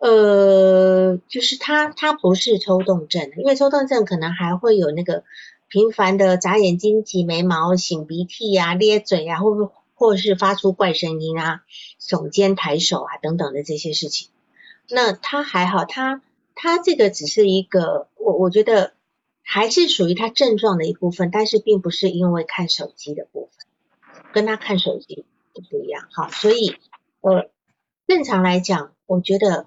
[0.00, 5.22] 呃，就是他他不是抽动症，因为抽动症可能还会有那个
[5.68, 11.62] 频繁的眨眼睛、挤眉毛、擤鼻涕呀、咧嘴呀，或或是发出怪声音啊、
[12.00, 14.30] 耸肩抬手啊等等的这些事情。
[14.88, 16.20] 那他还好，他
[16.54, 18.92] 他这个只是一个，我我觉得。
[19.42, 25.24] 还是属于他症状的一部分，但是并不是因为看手机的部分，跟他看手机
[25.68, 26.28] 不一样哈。
[26.28, 26.76] 所以
[27.20, 27.50] 呃，
[28.06, 29.66] 正常来讲，我觉得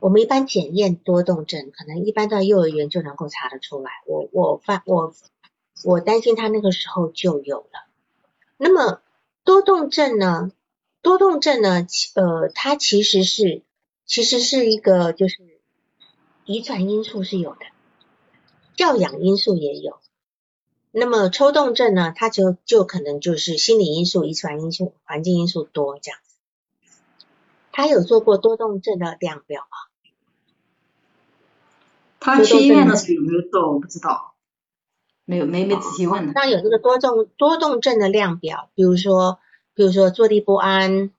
[0.00, 3.90] 我们一般检验多动症，可能一般到幼儿园就能够查得出来。
[4.06, 5.14] 我我发我
[5.84, 7.86] 我担心他那个时候就有了。
[8.56, 9.00] 那么
[9.44, 10.52] 多动症呢？
[11.02, 11.86] 多动症呢？
[12.14, 13.62] 呃，它其实是
[14.04, 15.36] 其实是一个就是
[16.44, 17.60] 遗传因素是有的。
[18.76, 19.98] 教养因素也有，
[20.90, 22.12] 那么抽动症呢？
[22.16, 26.36] 它就就可能就是心理因素、遗传因素、环境因素多这样子。
[27.72, 29.89] 他有做过多动症的量表吗？
[32.20, 33.72] 他去医院的时候有没有做？
[33.72, 34.34] 我不知道，
[35.24, 36.32] 没有，没没仔细问。
[36.32, 39.38] 那有这个多动多动症的量表，比如说，
[39.74, 41.10] 比如说坐立不安，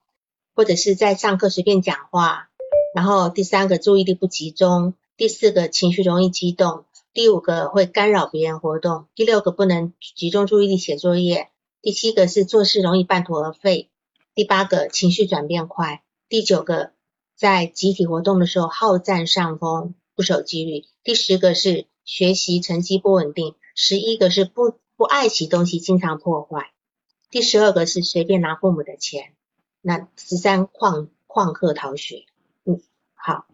[0.55, 2.49] 或者是在上课随便讲话，
[2.93, 6.85] 然后第三个注意力不集中，第四个情绪容易激动。
[7.13, 11.49] 第五个会干扰别人活动，第六个不能集中注意力写作业，
[11.81, 13.89] 第七个是做事容易半途而废，
[14.33, 16.91] 第八个情绪转变快，第九个
[17.35, 26.71] 在集体活动的时候好占上风，不守纪律，第十个是学习成绩不稳定，十一个是不不爱惜东西，经常破坏，
[27.29, 29.33] 第十二个是随便拿父母的钱，
[29.81, 32.25] 那十三旷旷课逃学，
[32.65, 32.81] 嗯，
[33.15, 33.45] 好，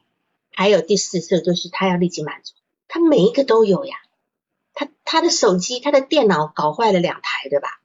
[0.51, 2.53] 还有第四个就是他要立即满足。
[2.89, 3.95] 他每一个都有呀，
[4.73, 7.81] 他他的手机、他的电脑搞坏了两台，对吧？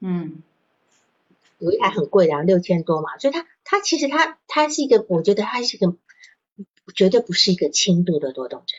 [0.00, 0.42] 嗯，
[1.58, 5.96] 有一台很贵的，六千多嘛，所以他他其实他他是一个，我觉得他是一个
[6.94, 8.78] 绝对不是一个轻度的多动症，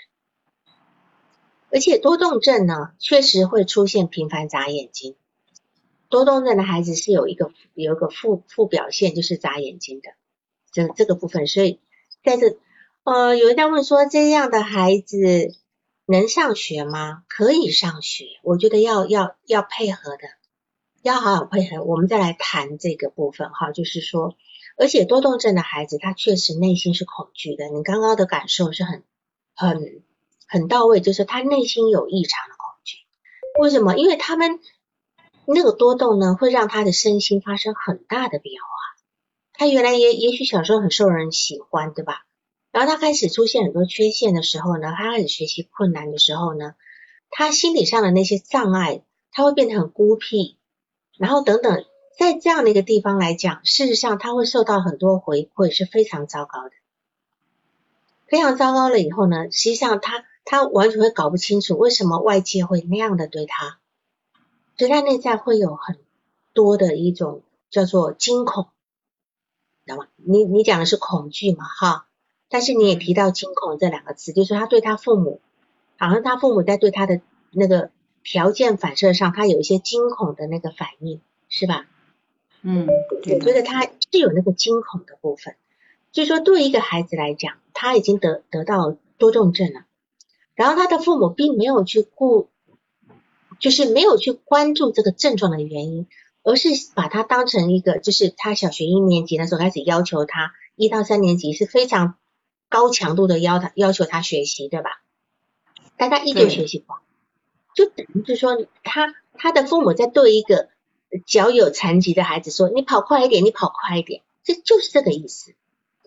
[1.72, 5.16] 而且多动症呢，确实会出现频繁眨眼睛。
[6.10, 10.10] 多动症的孩子是有一个有一个副副表现，就是眨眼睛的
[10.72, 11.80] 这这个部分，所以
[12.24, 12.58] 在这。
[13.06, 15.56] 呃，有人在问说，这样的孩子
[16.06, 17.24] 能上学吗？
[17.28, 20.28] 可以上学，我觉得要要要配合的，
[21.02, 21.82] 要好好配合。
[21.84, 24.36] 我们再来谈这个部分哈，就是说，
[24.80, 29.04] 而且多动症的孩子他确实内心是恐惧的，你刚刚的感受是很
[29.54, 30.02] 很
[30.48, 32.96] 很到位，就是他内心有异常的恐惧。
[33.60, 33.98] 为什么？
[33.98, 34.62] 因为他们
[35.46, 38.68] 那个多动呢，会让他的身心发生很大的变化。
[39.52, 42.26] 他原来也也许小时候很受人喜欢，对吧？
[42.72, 46.76] 然后他开始出现很多缺陷的时候呢，他开始学习困难的时候呢，
[47.30, 50.58] 他心理上的那些障碍，他会变得很孤僻，
[51.18, 51.84] 然后等等，
[52.20, 56.72] 在这样的一个地方来讲，事实上他会受到很多回馈，是非常糟糕的，
[58.28, 63.80] 非常糟糕了以后呢，实际上他他完全会搞不清楚为什么外界会那样的对他，
[64.76, 65.98] 所以他内在会有很
[66.52, 68.68] 多的一种叫做惊恐，
[69.86, 70.08] 知道吗？
[70.18, 72.08] 你你讲的是恐惧嘛，哈。
[72.50, 75.40] 但是你也提到惊恐这两个字，就是他对他父母，
[75.98, 77.92] 好像他父母在对他的那个
[78.24, 81.86] 条件反射上，他有一些惊恐的那个反应，是吧？
[82.62, 85.56] 嗯，我觉得他是有那个惊恐的部分。
[86.12, 89.86] 就说对一个孩子来讲，他已经得得到多动症了，
[90.56, 92.50] 然后他的父母并没有去顾，
[93.60, 96.08] 就是没有去关注这个症状的原因，
[96.44, 102.16] 而是把他当成一个，就是他小学一年级的时候开始要求他，一到三年级是非常。
[102.72, 105.02] 高强度的要他要求他学习，对吧？
[105.98, 107.02] 但他依旧学习不好，
[107.74, 110.70] 就等于是说，他他的父母在对一个
[111.26, 115.54] 脚有残疾的孩子说：“你跑快一点，你跑快一点。”这就是这个意思，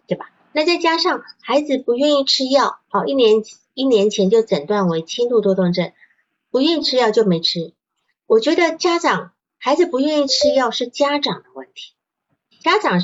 [0.07, 0.31] 对吧？
[0.53, 3.43] 那再加上孩子不愿意吃药，好，一年
[3.75, 5.93] 一年前就诊断为轻度多动症，
[6.51, 7.73] 不愿意吃药就没吃。
[8.27, 11.95] 我觉得家长孩子不愿意吃药是家长的问题，
[12.63, 13.01] 家长。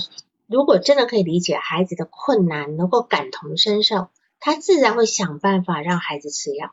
[0.46, 4.08] 如果真的可以理解孩子的困难，能够感同身受，
[4.40, 6.70] 他自然会想办法让孩子吃药。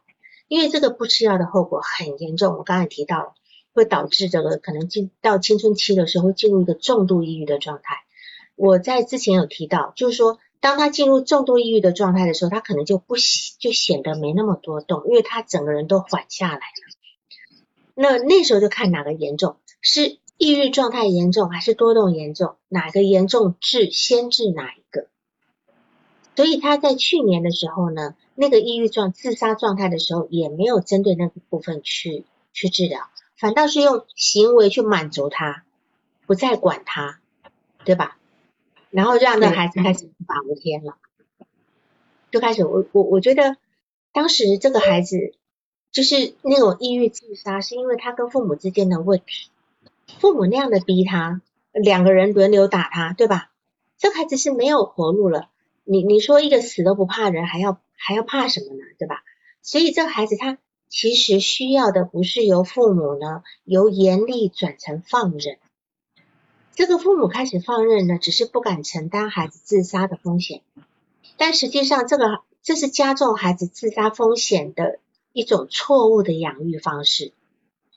[0.47, 3.33] 因为这个不吃药的后果很严重，我刚才提到了，
[3.75, 7.97] 会导致这个可能进到青春期的时候进入一个重度抑郁的状态。
[8.55, 13.15] 我在之前有提到，就是说当他进入重度抑郁的状态的时候，他可能就不
[13.59, 16.61] 就显得没那么多动，因为他整个人都缓下来了。
[17.93, 20.17] 那那时候就看哪个严重是。
[20.37, 22.57] 抑郁状态严重还是多动严重？
[22.67, 25.07] 哪个严重治先治哪一个？
[26.35, 33.07] 所以他在去年的时候呢，那个抑郁状自杀状态的时候，也没有针对那个部分去去治疗，
[33.37, 35.63] 反倒是用行为去满足他，
[36.25, 37.19] 不再管他，
[37.83, 38.17] 对吧？
[38.89, 40.97] 然后让那孩子开始无法无天了，
[42.31, 43.57] 就开始我我我觉得
[44.13, 45.33] 当时这个孩子
[45.91, 49.49] 就是那种抑郁自杀，是因为他跟父母之间的问题。
[50.19, 51.41] 父母那样的逼他，
[51.73, 53.51] 两个人轮流打他，对吧？
[53.97, 55.49] 这孩子是没有活路了。
[55.83, 58.83] 你你说一个死都不怕人，还要还要怕什么呢？
[58.97, 59.23] 对吧？
[59.61, 60.57] 所以这孩子他
[60.89, 65.57] 其实需要的不是由父母呢由严厉转成放任。
[66.73, 70.61] 这个父母开始放任呢，只是不敢承担孩子自杀的风险。
[71.37, 74.99] 但实际上，这个这是加重孩子自杀风险的
[75.31, 77.33] 一种错误的养育方式。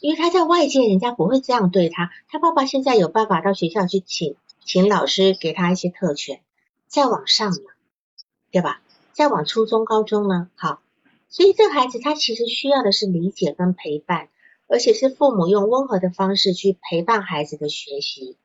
[0.01, 2.11] 因为他在外界，人家不会这样对他。
[2.29, 6.41] 他爸爸现在有办法到学校去请请老师给他一些特权，
[6.87, 7.69] 再往上呢，
[8.53, 8.81] 对吧？
[9.13, 10.81] 再往初中、高中呢，好。
[11.29, 14.29] 所以这孩子他其实需要的是理解跟陪伴，
[14.67, 18.37] 而且是父母用温和的方式去陪伴孩子的学习，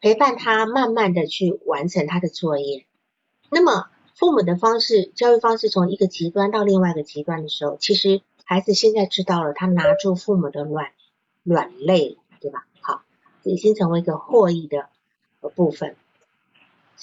[0.00, 2.86] 陪伴他慢慢的去完成他的作业。
[3.50, 10.92] 那么父母的方式、教育方式从一个极端到另外一个极端的时候，其实孩子现在知道了，他拿住父母的卵。
[11.44, 12.66] 软肋，对吧？
[12.82, 13.00] 好，
[13.42, 14.90] 已经成为一个获益的
[15.54, 15.96] 部分，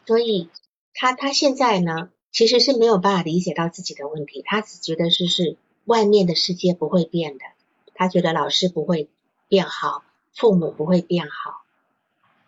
[0.05, 0.49] 所以
[0.93, 5.55] 他他现在呢，其实是没有办法理解到自己的问题，他只觉得是是
[5.85, 7.45] 外面的世界不会变的，
[7.93, 9.07] 他觉得老师不会
[9.47, 11.63] 变好，父母不会变好，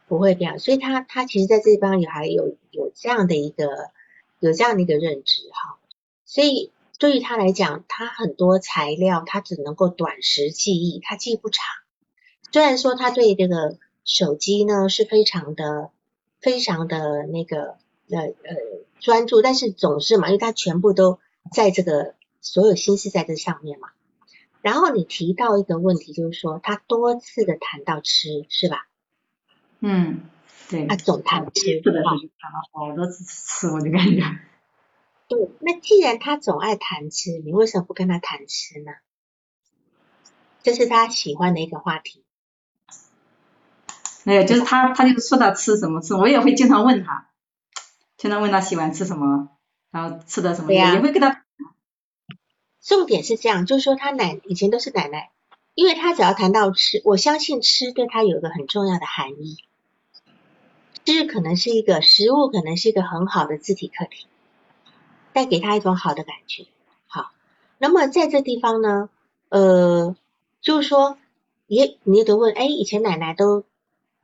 [0.09, 3.91] 不会变，所以他他其实在这方也还有有这样的一个
[4.41, 5.77] 有这样的一个认知哈，
[6.25, 6.71] 所以。
[6.99, 11.63] 对于他来讲，他很多材料他只能够短时记忆，他记不长。
[12.51, 15.91] 虽然说他对这个手机呢是非常的、
[16.41, 17.77] 非常的那个
[18.09, 18.55] 呃呃
[18.99, 21.19] 专注，但是总是嘛，因为他全部都
[21.51, 23.89] 在这个所有心思在这上面嘛。
[24.61, 28.87] 然后你提到一个问题，就是说他多次的谈到吃，是吧？
[29.79, 30.21] 嗯，
[30.69, 30.87] 对。
[30.87, 34.21] 他总谈吃，是的，谈了好多次吃，我就感觉。
[35.27, 38.91] 对，那既然他总爱谈吃，你为什么不跟他谈吃呢？
[40.63, 42.23] 这是他喜欢的一个话题。
[44.23, 47.26] 没有，就是他，他就是说到吃什么吃，我也会经常问他，
[48.17, 49.49] 经常问他喜欢吃什么，
[49.91, 51.45] 然后吃的什么，也会跟他。
[52.81, 55.31] 重点是这样，就是说他奶以前都是奶奶，
[55.75, 59.57] 因为他只要谈到吃，我相信吃对他有一个很重要的含义。
[61.05, 64.27] 吃可能是一个食物，可能是一个很好的自体课题，
[65.31, 66.65] 带给他一种好的感觉。
[67.07, 67.31] 好，
[67.77, 69.09] 那么在这地方呢，
[69.47, 70.17] 呃，
[70.59, 71.17] 就是说，
[71.67, 73.63] 也你也得问，哎，以前奶奶都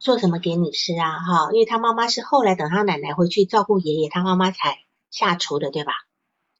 [0.03, 1.19] 做什么给你吃啊？
[1.19, 4.79] 哈，因为他妈妈是后来等他奶奶回去照顾爷爷，他妈妈才
[5.09, 5.93] 下厨的，对吧？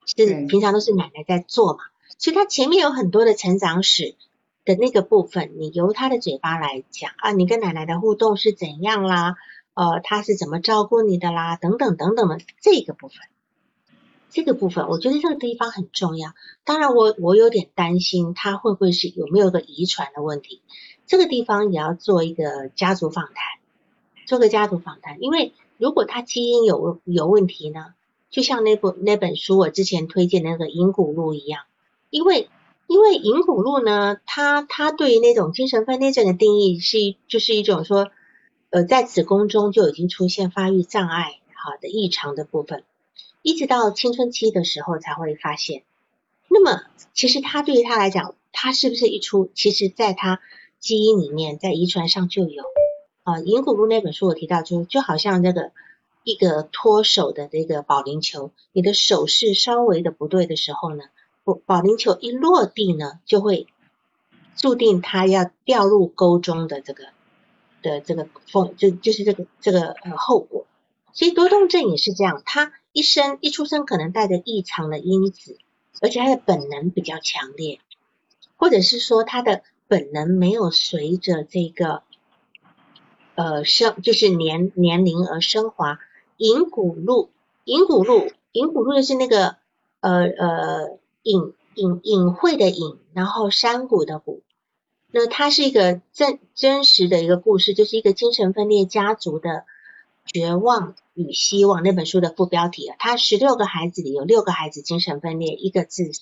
[0.05, 1.79] 是平常都是奶奶在做嘛，
[2.17, 4.15] 所以他前面有很多的成长史
[4.63, 9.35] 的那个部分，你由他的嘴巴来讲啊，你跟奶奶的互动是怎样啦？
[9.73, 11.57] 呃，他是怎么照顾你的啦？
[11.57, 13.17] 等等等等的这个部分，
[14.29, 16.33] 这个部分，我觉得这个地方很重要。
[16.63, 20.61] 当然，我我有点担心他会不会是有没有个遗传的问题，
[21.05, 23.35] 这个地方也要做一个家族访谈，
[24.25, 25.21] 做个家族访谈。
[25.21, 27.93] 因为如果他基因有有问题呢，
[28.29, 31.63] 就像那部那本书我之前推荐那个银骨路一样，
[32.09, 32.49] 因为
[32.87, 38.11] 因为银骨路呢，它它对于那种精神分裂症的定义是一就是一种说。
[38.75, 42.83] 呃，在子宫中就已经出现发育障碍，好的异常的部分，
[43.43, 45.83] 一直到青春期的时候才会发现。
[46.47, 46.81] 那么，
[47.13, 49.51] 其实他对于他来讲，他是不是一出？
[49.53, 50.41] 其实在他
[50.83, 52.63] 基因里面，在遗传上就有。
[53.23, 55.71] 啊，银骨路那本书我提到，就就好像这个
[56.23, 61.05] 一个脱手的这个保龄球，你的手势稍微的不对的时候呢，
[61.45, 63.67] 保保龄球一落地呢，就会
[64.57, 67.05] 注定他要掉入沟中的这个。
[67.81, 70.65] 的这个风就就是这个这个呃后果，
[71.11, 75.57] 所以多动症也是这样，他一生一出生可能带着异常的因子，
[75.99, 77.81] 而且他的本能比较强烈，
[78.55, 79.63] 或者是说他的
[79.93, 82.01] 本能没有随着这个
[83.35, 85.99] 呃生就是年年龄而升华。
[86.37, 87.29] 银骨路，
[87.63, 89.57] 银骨路，银骨路就是那个
[89.99, 94.41] 呃呃隐隐隐晦的隐，然后山谷的谷。
[95.11, 99.65] 那它是一个真真实的一个故事，就是一个精神分裂家族的
[100.25, 101.83] 绝望与希望。
[101.83, 106.19] 那本书的副标题啊，他十六个孩子里有六个孩子精神分裂，一个自杀。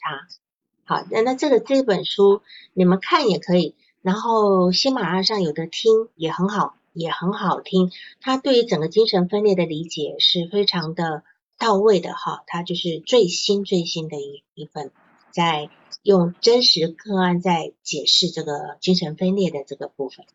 [0.91, 2.41] 好，那那这个这本书
[2.73, 7.91] 你们看也可以，然后喜马拉雅上有的听也很好，也很好听。
[8.19, 11.23] 他对于整个精神分裂的理解是非常的
[11.57, 14.91] 到位的哈，他就是最新最新的一一本
[15.31, 15.69] 在。
[16.03, 20.25] 用真实个案在解释这个精神分裂的这个部分，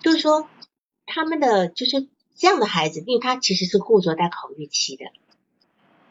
[0.00, 0.48] 就是说
[1.04, 5.04] 他们的就是这样的孩子，因为他其实是固着在口欲期的，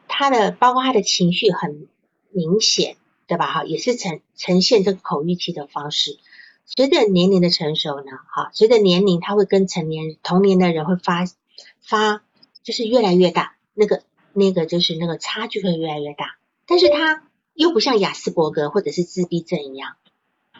[0.07, 1.87] 他的包括他的情绪很
[2.29, 2.95] 明显，
[3.27, 3.47] 对吧？
[3.47, 6.17] 哈，也是呈呈现这个口欲期的方式。
[6.65, 11.25] 随着年龄的成熟呢，哈，随着年龄，他会跟成年同年的人会发
[11.81, 12.23] 发，
[12.63, 14.03] 就是越来越大，那个
[14.33, 17.23] 那个就是那个差距会越来越大，但是他。
[17.57, 19.95] 又不像雅斯伯格或者是自闭症一样，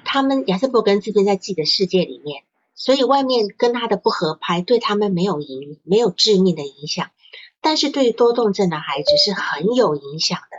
[0.06, 2.44] 他们雅斯伯格自闭在自己的世界里面，
[2.74, 7.12] 所以外面跟他的不合拍对他们没有影没有致命的影响，
[7.60, 10.58] 但是对多动症的孩子是很有影响的。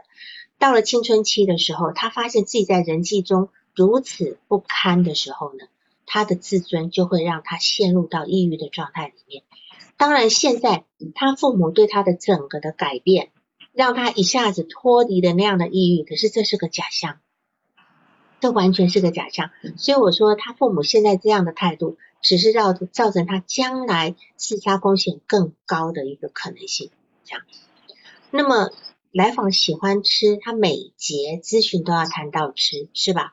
[0.58, 5.66] 到了青春期的时候，他发现自己在人际中如此不堪的时候呢，
[6.06, 9.42] 他的自尊就会让他陷入到抑郁的状态里面。
[9.96, 10.84] 当然，现在
[11.14, 13.30] 他父母对他的整个的改变。
[13.72, 17.18] 让他一下子脱离了那样的抑郁，可是这是个假象，
[18.40, 19.50] 这完全是个假象。
[19.76, 26.90] 所以我说，他父母现在这样的态度，只是造造成他将来自杀风险更高的一个可能性。
[27.26, 27.44] 这样，
[28.30, 28.70] 那么
[29.16, 33.32] 来访喜欢吃，他每节咨询都要谈到吃，是吧？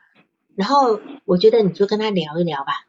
[0.56, 2.88] 然后我觉得你就跟他聊一聊吧，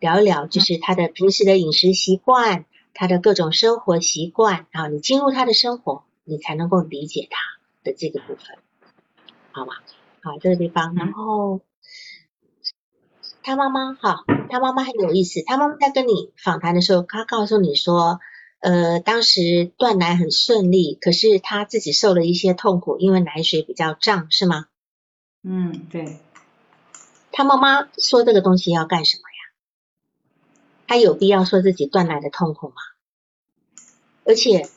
[0.00, 6.04] 聊一聊就是他的平时的饮食习惯，他的各种生活习惯啊，你进入他的生活。
[6.24, 7.38] 你才能够理解他
[7.82, 8.58] 的这个部分，
[9.50, 9.72] 好吗？
[10.22, 11.60] 好，这个地方，然后
[13.42, 15.42] 他妈妈哈，他妈妈很有意思。
[15.44, 18.20] 他妈妈在跟你访谈的时候，他告诉你说，
[18.60, 24.66] 呃，当时断奶很顺利，可是他自己受了一些痛苦，因为奶水比较胀，是吗？
[25.42, 26.18] 嗯，对。
[27.32, 30.56] 他妈妈说这个东西要干什么呀？
[30.86, 32.74] 他有必要说自己断奶的痛苦吗？
[34.24, 34.68] 而且。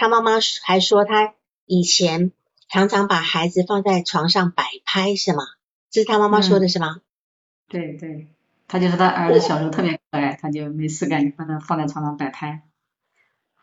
[0.00, 1.34] 他妈妈还说，他
[1.66, 2.30] 以前
[2.68, 5.42] 常常把孩子放在床上摆拍，是吗？
[5.90, 7.00] 这是他妈妈说的是吗？
[7.66, 8.28] 对对，
[8.68, 12.62] 他就说他儿子小时候特别可爱，他就没事干就把他放在床上摆拍。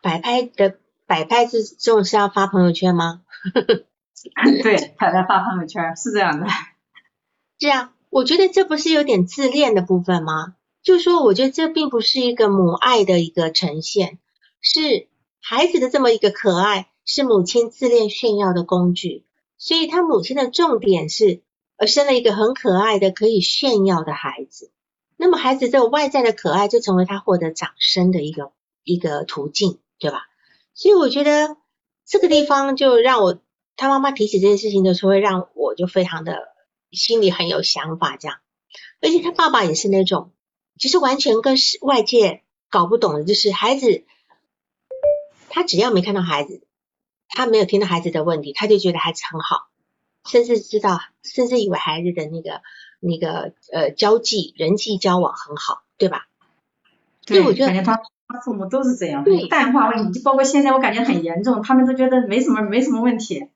[0.02, 3.22] 摆拍的摆拍是这种是要发朋友圈吗？
[4.62, 6.46] 对，他在发朋友圈，是这样的。
[7.60, 10.56] 是啊，我觉得这不是有点自恋的部分吗？
[10.82, 14.18] 就说我觉得这并不是一个母爱的一个呈现，
[14.60, 15.08] 是。
[15.48, 19.24] 孩子的这么一个可爱，是母亲自恋炫耀的工具，
[19.58, 21.40] 所以他母亲的重点是，
[21.76, 24.72] 呃，生了一个很可爱的可以炫耀的孩子。
[25.16, 28.50] 那么孩子这个外在的可爱，就成为他获得掌声的一个
[28.82, 30.26] 一个途径，对吧？
[30.74, 31.56] 所以我觉得
[32.04, 33.40] 这个地方就让我
[33.76, 36.48] 他妈妈提起这件事情的时候，会让我就非常的
[36.90, 38.38] 心里很有想法这样。
[39.00, 40.32] 而且他爸爸也是那种，
[40.78, 44.04] 其实完全跟外界搞不懂的，就是孩子，
[45.48, 46.66] 他只要没看到孩子，
[47.28, 49.68] 他没有听到孩子的问题，他就觉得孩子很好，
[50.28, 52.62] 甚至知道，甚至以为孩子的那个
[53.00, 56.28] 那个呃交际人际交往很好，对吧？
[57.24, 63.48] 对，我觉得他他父母都是这样，淡化问题，就包括现在我感觉很严重，他们都觉得没什么没什么问题。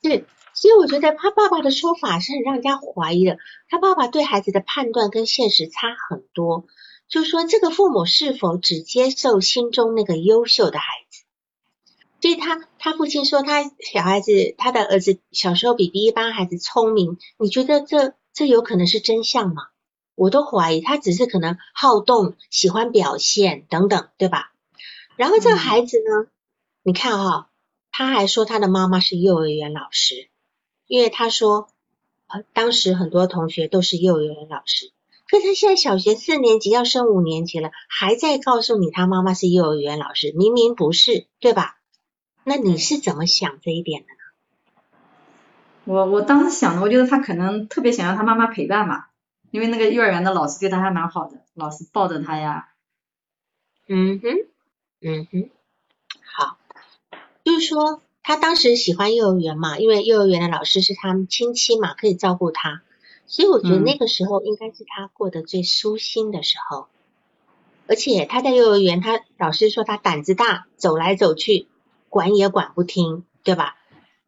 [0.00, 0.24] 对。
[0.54, 3.38] 所以我觉得他爸爸的说法是很让人家怀疑的，
[3.70, 6.66] 他爸爸对孩子的判断跟现实差很多，
[7.08, 11.24] 就是说这个父母是否只接受心中那个优秀的孩子？
[12.20, 19.62] 所以他他父亲说他小孩子他的儿子小时候比比一般孩子聪明，你觉得这这有可能是真相吗？
[20.14, 24.52] 我都怀疑他只是可能好动、喜欢表现等等，对吧？
[25.16, 26.28] 然后这个孩子呢，
[26.82, 27.48] 你看哈，
[27.90, 30.28] 他还说他的妈妈是幼儿园老师。
[30.88, 31.68] 因为他说，
[32.26, 34.92] 呃，当时很多同学都是幼儿园老师，
[35.26, 41.78] 可是他现在小学四年级要升五年级了，还在告诉你他妈妈是幼儿园老师，明明不是，对吧？
[42.44, 45.00] 那你是怎么想这一点的呢？
[45.84, 49.06] 我我当时想的，我觉得他可能特别想要他妈妈陪伴嘛，
[49.52, 52.70] 因为那个幼儿园的老师对他还蛮好的，老师抱着他呀。
[53.86, 54.28] 嗯哼，
[55.00, 55.50] 嗯哼，
[56.36, 56.58] 好，
[57.44, 58.02] 就是说。
[58.24, 62.80] 他当时喜欢幼儿园嘛，因为幼儿园的老师是他们亲戚嘛，可以照顾他，
[63.26, 66.86] 所以我觉得那个时候应该是他过得最舒心的时候。
[67.88, 71.66] 而且他在幼儿园，他老师说他胆子大，走来走去，
[72.08, 73.76] 管也管不听，对吧？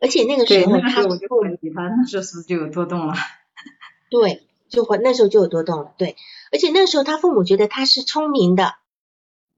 [0.01, 3.15] 而且那个时候他我就怀疑他那时候是不是就有多动了？
[4.11, 4.43] 对，
[4.75, 5.95] 就那时候就有多动了。
[5.97, 6.17] 对，
[6.53, 8.75] 而且那时候他父母觉得他是聪明的，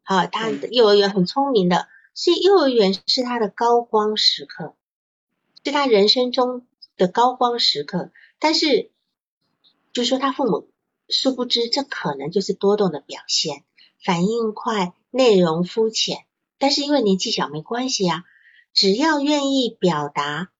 [0.04, 1.88] 好，他幼儿园很聪明的。
[2.14, 4.74] 所以幼儿园是他的高光时刻，
[5.64, 8.10] 是他人生中的高光时刻。
[8.38, 8.90] 但是，
[9.92, 10.68] 就说他父母
[11.08, 13.64] 殊不知，这可能就是多动的表现，
[14.02, 16.24] 反应快，内容肤浅。
[16.58, 18.24] 但是因为年纪小没关系啊，
[18.72, 20.50] 只要愿意表达，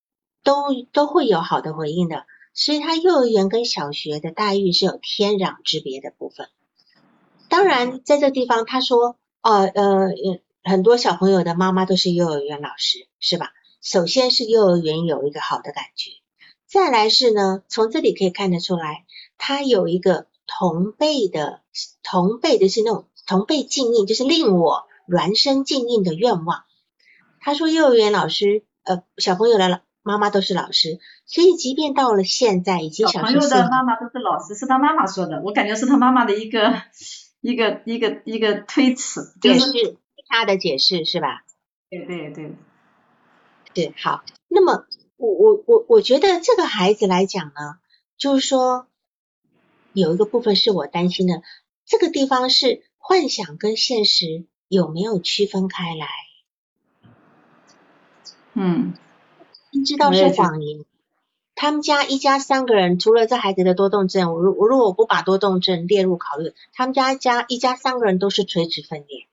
[0.43, 0.53] 都
[0.91, 2.27] 都会有好的回应的。
[2.57, 6.49] 所以他幼儿园跟小学的待遇是有天壤之别的部分。
[7.47, 10.09] 当然，在这地方他说，呃呃。
[10.69, 13.51] 很多小朋友的妈妈都是幼儿园老师，是吧？
[13.81, 16.11] 首先是幼儿园有一个好的感觉，
[16.65, 19.05] 再来是呢，从这里可以看得出来，
[19.37, 21.61] 他有一个同辈的
[22.03, 26.65] 同辈的是那种同辈敬应，就是令我孪生敬应的愿望。
[27.39, 36.81] 他说幼儿园老师，呃，小朋友的妈妈都是老师，所以即便到了现在已经小朋友的妈妈都是老师，是他妈妈说的，我感觉是他妈妈的一个
[37.41, 39.97] 一个一个一个推辞，解释。
[40.29, 41.45] 他的解释是吧？
[41.89, 42.51] 对对对，
[43.73, 44.25] 对，好。
[44.49, 44.85] 那么
[45.15, 47.79] 我我我我觉得这个孩子来讲呢，
[48.17, 48.87] 就是说
[49.93, 51.43] 有一个部分是我担心的，
[51.85, 56.07] 这个地方是幻想跟现实有没有区分开来？
[58.53, 58.93] 嗯，
[59.85, 60.85] 知道是谎言。
[61.55, 69.25] 他们家一家三个人，除了这孩子的多动症，我如我如果不把多动症列入考虑，他们家家一家三个人都是垂直分裂。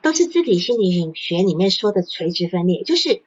[0.00, 3.20] 都是自体心理学里面说的垂直分裂，就是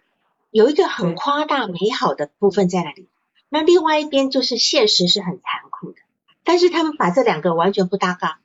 [0.52, 3.08] 有一个很夸大美好的部分在那里，
[3.50, 5.98] 那另外一边就是现实是很残酷的，
[6.46, 8.40] 但是他们把这两个完全不搭嘎，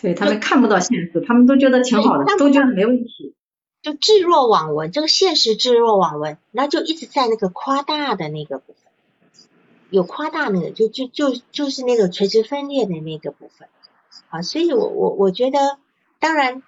[0.00, 3.34] 对他们看不到现实，他们都觉得挺好的，都觉得没问题，
[3.82, 8.92] 就置若罔闻，这个现实置若罔闻，那就一直在那个夸大的那个部分，
[9.90, 13.68] 有夸大那个，就就就就是那个垂直分裂的那个部分，
[14.28, 15.78] 啊，所以我我我觉得。
[16.22, 16.62] 当然，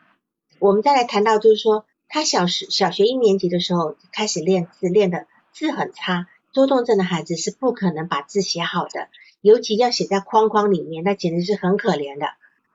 [0.60, 6.26] 我们再来谈到，就是说，他小时小学一年级的时候开始练字，练的字很差。
[6.54, 9.08] 多动症的孩子是不可能把字写好的，
[9.42, 12.28] 尤其要写在框框里面，那简直是很可怜的，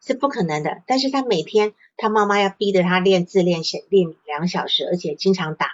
[0.07, 0.81] 是不可能的。
[0.87, 5.67] 但是他每天他妈妈要逼着他练字练写练两小时，而且经常打，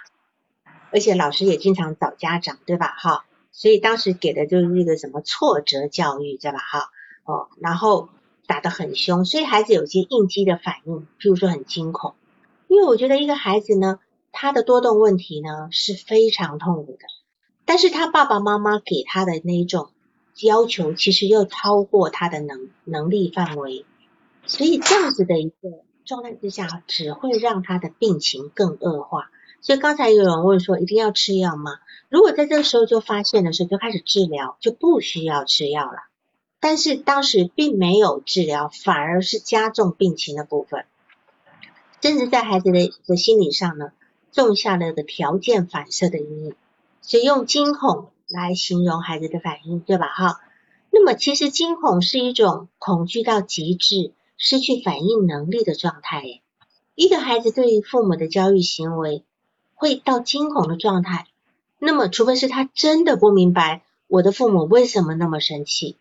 [0.90, 2.94] 而且老师也经常找家长，对吧？
[2.98, 6.58] 哈，所以当时给的就是一个什么挫折教育，对吧？
[6.58, 6.90] 哈，
[7.24, 8.10] 哦，然后。
[8.46, 12.14] 打得很凶，所以孩子有些应激的反应，譬如说很惊恐。
[12.68, 14.00] 因为我觉得一个孩子呢，
[14.32, 17.06] 他的多动问题呢是非常痛苦的，
[17.64, 19.88] 但是他爸爸妈妈给他的那种
[20.42, 23.86] 要求，其实又超过他的能能力范围，
[24.46, 25.54] 所以这样子的一个
[26.04, 29.30] 状态之下，只会让他的病情更恶化。
[29.60, 31.78] 所以刚才有人问说，一定要吃药吗？
[32.10, 35.98] 如果在这个时候就发现的时候，就开始治疗，就不需要吃药了。
[36.60, 40.84] 但是当时并没有治疗，反而是加重病情的部分，
[42.02, 43.92] 甚至在孩子的的心理上呢，
[44.32, 46.54] 种下了个条件反射的阴影，
[47.00, 50.06] 所以用惊恐来形容孩子的反应，对吧？
[50.06, 50.40] 哈，
[50.90, 54.12] 那么其实惊恐是一种恐惧到极致、
[54.46, 56.42] 失去反应能力的状态。
[56.94, 59.24] 一个孩子对于父母的教育行为
[59.74, 61.28] 会到惊恐的状态，
[61.78, 65.96] 那么除非是他真的不明白我的父母为什么那么生气。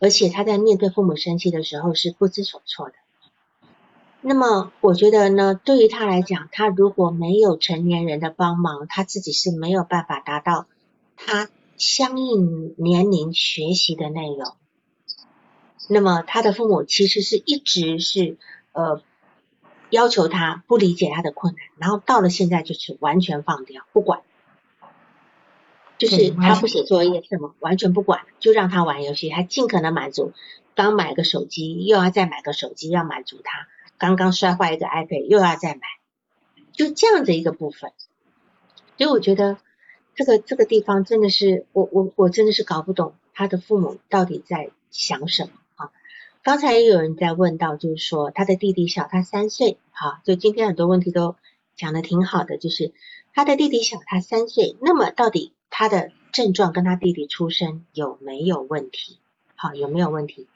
[0.00, 2.94] 而且他在面对父母生气的时候是不知所措的。
[4.20, 10.66] 那么我觉得呢，对于他来讲，他如果没有成年人的帮忙，他自己是没有办法达到
[11.16, 14.56] 他相应年龄学习的内容。
[15.90, 18.36] 那么他的父母其实是一直是
[18.72, 19.02] 呃
[19.90, 24.22] 要求他不理解他的困难，然后到了现在就是完全放掉，不管。
[25.98, 30.32] 就是他不写作业什么，完全不管，就让他玩游戏，还尽可能满足。
[30.74, 33.68] 刚买个手机，又要再买个手机，要满足他。
[33.98, 35.80] 刚刚摔坏一个 iPad，又要再买，
[36.72, 37.92] 就这样的一个部分。
[38.96, 39.58] 所以我觉得
[40.14, 45.59] 这个这个地方真的是，我我我真的是搞不懂他的父母到底在想什么啊。
[46.42, 51.36] 刚才也有人在问到，就是说他的弟弟小他三岁，哈，就今天很多问题都
[51.76, 52.92] 讲的挺好的，就是
[53.34, 55.52] 他的弟弟小他三岁，那么到底？
[55.72, 59.18] 他的症状跟他弟弟出生有没有问题？
[59.54, 60.48] 好，有没有问题？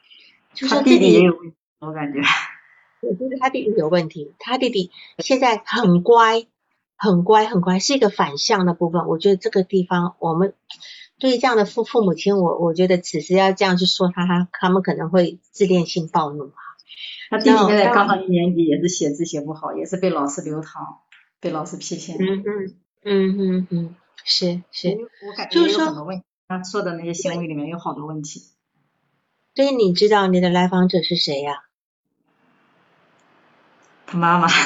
[0.69, 2.19] 他弟弟也有问题，我感觉。
[3.01, 4.33] 我觉得他弟弟有问题。
[4.39, 6.47] 他弟弟现在很乖，
[6.97, 9.07] 很乖，很乖，是一个反向的部分。
[9.07, 10.53] 我觉得这个地方，我们
[11.17, 16.59] 对于这样的父父母亲，我我觉得此时要这样去说他，他他们可能会自恋性暴怒啊。
[17.29, 20.99] 他弟弟现在刚上一年级，也是写字写不好，也是被老师留堂，
[21.39, 22.17] 被老师批评。
[22.19, 23.95] 嗯嗯嗯嗯嗯。
[24.27, 24.97] 是是，
[25.51, 25.85] 就是说，
[26.47, 28.41] 他说的那些行为里面有好多问题。
[29.53, 31.63] 所以你知道你的来访者是谁呀？
[34.07, 34.47] 他妈妈。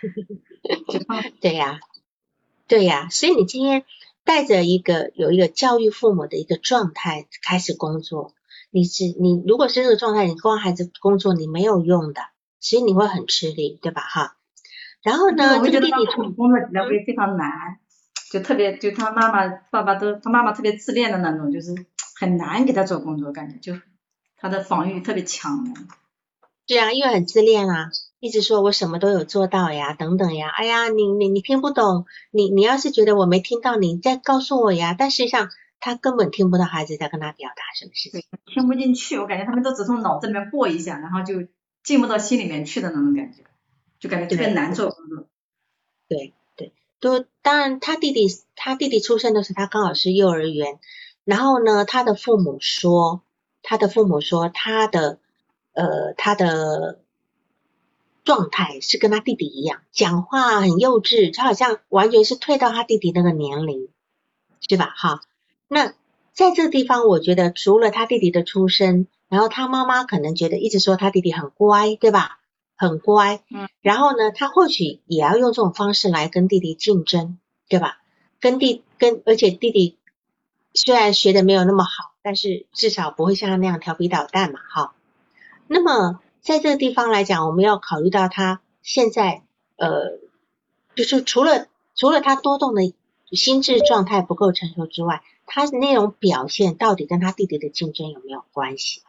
[1.40, 1.80] 对呀，
[2.68, 3.84] 对呀，所以你今天
[4.28, 8.34] 带着一个有一个教育父母的一个状态开始工作，
[8.70, 12.20] 你是你如果是这个状态，你光孩子工作你没有用的，
[12.60, 14.02] 其实你会很吃力，对吧？
[14.02, 14.36] 哈。
[15.02, 15.92] 然后呢，这个弟弟
[16.36, 17.48] 工作起来会非常难。
[18.30, 21.74] 就特别，就他妈妈、爸爸都，他妈妈特别自恋的那种，就是
[22.20, 23.80] 很难给他做工作，感觉就
[24.36, 25.64] 他的防御特别强。
[26.66, 27.88] 对啊，因为很自恋啊，
[28.20, 34.94] 一直说我什么都有做到呀，等等呀，哎呀，你你你听不懂，你你要是觉得我没听到，你再告诉我呀。
[34.98, 35.48] 但实际上
[35.80, 39.18] 他根本听不到孩子在跟他表达什么事情，听不进去。
[39.18, 41.48] 我感觉他们都只从脑子里面过一下，然后就
[41.82, 43.44] 进不到心里面去的那种感觉，
[44.00, 45.26] 就感觉特别难做工作。
[46.08, 46.34] 对。
[47.00, 50.80] 都当然，他弟弟他弟弟出生的时候，他刚好是幼儿园。
[51.22, 53.22] 然后呢，他的父母说，
[53.62, 55.20] 他的父母说，他的
[55.74, 56.98] 呃他的
[58.28, 63.88] 状态是跟他弟弟一样，讲话很幼稚，他好像完全是退到他弟弟那个年龄，
[64.68, 64.92] 是吧？
[64.94, 65.22] 哈，
[65.66, 65.94] 那
[66.34, 72.38] 在这个地方，我觉得除了他弟弟的出生，然后他妈妈可能觉得一直说他弟弟很乖，对吧？
[72.76, 77.96] 很乖，嗯，然后呢，他或许也要用这种方式来跟弟弟竞争，对吧？
[78.40, 79.96] 跟弟跟，而且弟弟
[80.74, 84.94] 虽然学的没有那么好，但是至少不会像他那样调皮捣蛋嘛，哈。
[85.66, 89.42] 那么在这个地方来讲，我们要考虑到他现在，
[89.76, 90.18] 呃，
[90.94, 92.94] 就是除了除了他多动的
[93.30, 99.02] 心智状态不够成熟之外，他的那种表现到底跟他弟弟的竞争有没有关系，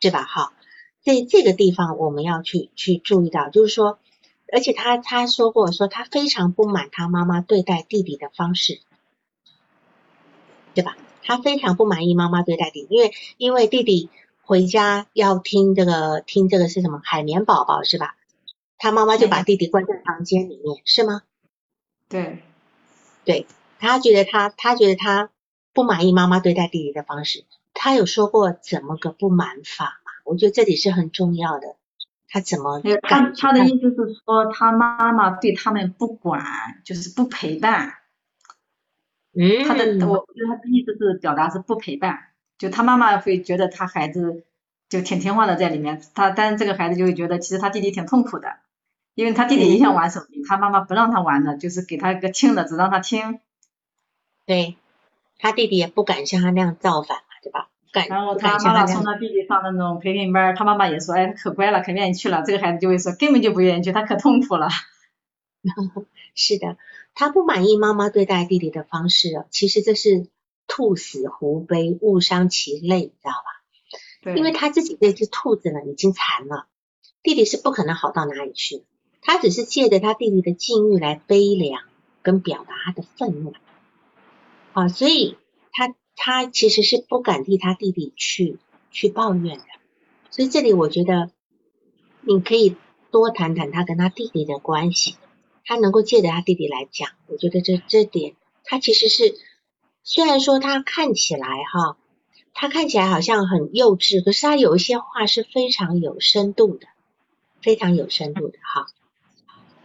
[0.00, 0.24] 对吧？
[0.24, 0.52] 哈。
[1.00, 4.00] 在这个地方，我们要去去注意到，就是说，
[4.52, 8.80] 而且他他说过，说他非常不满他妈妈对待弟弟的方式，
[10.74, 10.96] 对吧？
[11.22, 14.10] 他非常不满意妈妈对待弟弟，因为因为弟弟
[14.50, 18.16] 回家要听这个听这个是什么海绵宝宝是吧？
[18.78, 21.22] 他妈妈就把弟弟关在房间里面，是吗？
[22.08, 22.42] 对，
[23.24, 23.46] 对
[23.78, 25.30] 他觉得他他觉得他
[25.72, 27.44] 不满意妈妈对待弟弟的方式，
[27.74, 30.00] 他有说过怎么个不满法？
[30.24, 31.76] 我觉得这里是很重要的，
[32.28, 32.82] 他怎么？
[33.02, 36.42] 他他的意思是说，他妈妈对他们不管，
[36.84, 37.94] 就是不陪伴。
[39.32, 39.62] 嗯。
[39.64, 42.29] 他的我觉得他的意思是表达是不陪伴，
[42.60, 44.44] 就他妈妈会觉得他孩子
[44.90, 48.58] 就挺听话的在里面，他但是这个孩子就会觉得其实他弟弟挺痛苦的，
[49.14, 53.40] 因为他弟弟也想玩手机，他妈妈不让他玩的，就是给他一个听的，只让他听。
[54.44, 54.76] 对，
[55.38, 57.68] 他弟弟也不敢像他那样造反嘛，对吧？
[58.08, 62.42] 然后他妈妈送他弟弟上那种培训班，他妈妈也说，哎，可乖了，可愿意去了。
[62.46, 64.68] 这个孩子就会说，根本就不愿意去，他可痛苦了。
[66.34, 66.76] 是的，
[67.14, 70.26] 他不满意妈妈对待弟弟的方式，其实这是
[70.72, 73.64] 兔死狐悲，误伤其类，你知道吧？
[74.22, 76.68] 对，因为他自己这只兔子呢已经残了，
[77.24, 78.84] 弟弟是不可能好到哪里去，
[79.20, 81.82] 他只是借着他弟弟的境遇来悲凉
[82.22, 83.52] 跟表达他的愤怒，
[84.72, 85.36] 啊，所以
[85.72, 88.58] 他他其实是不敢替他弟弟去
[88.92, 89.64] 去抱怨的，
[90.30, 91.32] 所以这里我觉得
[92.20, 92.76] 你可以
[93.10, 95.16] 多谈谈他跟他弟弟的关系，
[95.64, 99.34] 他能够借着他弟弟来讲，我觉得这这点他其实是
[100.02, 101.96] 虽然说他看起来哈。
[102.52, 106.88] 他看起来好像很幼稚，可是他有一些话是非常有深度的，
[107.62, 108.86] 非常有深度的哈。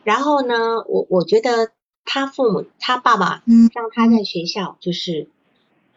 [0.04, 1.70] 然后呢，我我觉得
[2.04, 3.44] 他父母，他爸爸
[3.74, 5.30] 让他在学校就是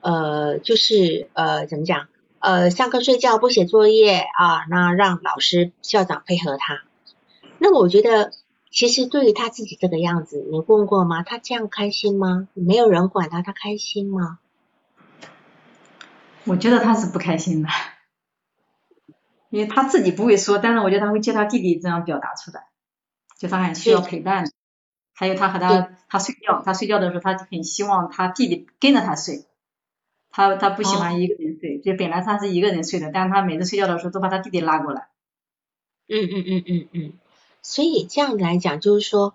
[0.02, 2.08] 呃就是呃怎么讲
[2.38, 6.82] 呃上课睡觉不写作业啊，那让老师校长配合他。
[7.58, 8.32] 那我觉得
[8.70, 11.22] 其实对于他自己这个样子，你问过吗？
[11.22, 12.48] 他这样开心吗？
[12.54, 14.38] 没有人管他，他开心吗？
[16.44, 17.68] 我觉得他是不开心的，
[19.50, 22.66] 因为他自己不会说，但是我觉得他会借他弟弟这样表达出来，
[23.38, 24.50] 就他很需要陪伴，
[25.12, 29.44] 还有他和他他睡觉，他睡觉的时候他很希望他弟弟跟着他睡，
[30.30, 35.08] 他他不喜欢一个人睡，就本来他是一个人睡的，但是他每次睡觉的时候都把他弟弟拉过来。
[36.08, 37.12] 嗯嗯嗯嗯嗯，
[37.68, 39.34] 所以这样来讲，就是说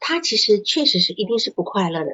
[0.00, 2.12] 他其实确实是一定是不快乐的，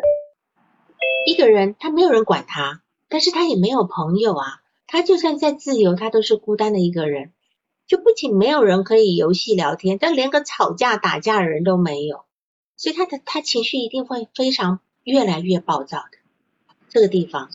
[1.27, 2.83] 一个人他没有人管他。
[3.09, 7.33] 但是他也没有朋友啊，他就算再自由，他都是孤单的一个人。
[7.89, 12.25] 就不仅没有人可以游戏聊天，但连个吵架打架的人都没有，
[12.77, 16.19] 所以他的他情绪一定会非常越来越暴躁的
[16.89, 17.51] 这个地方。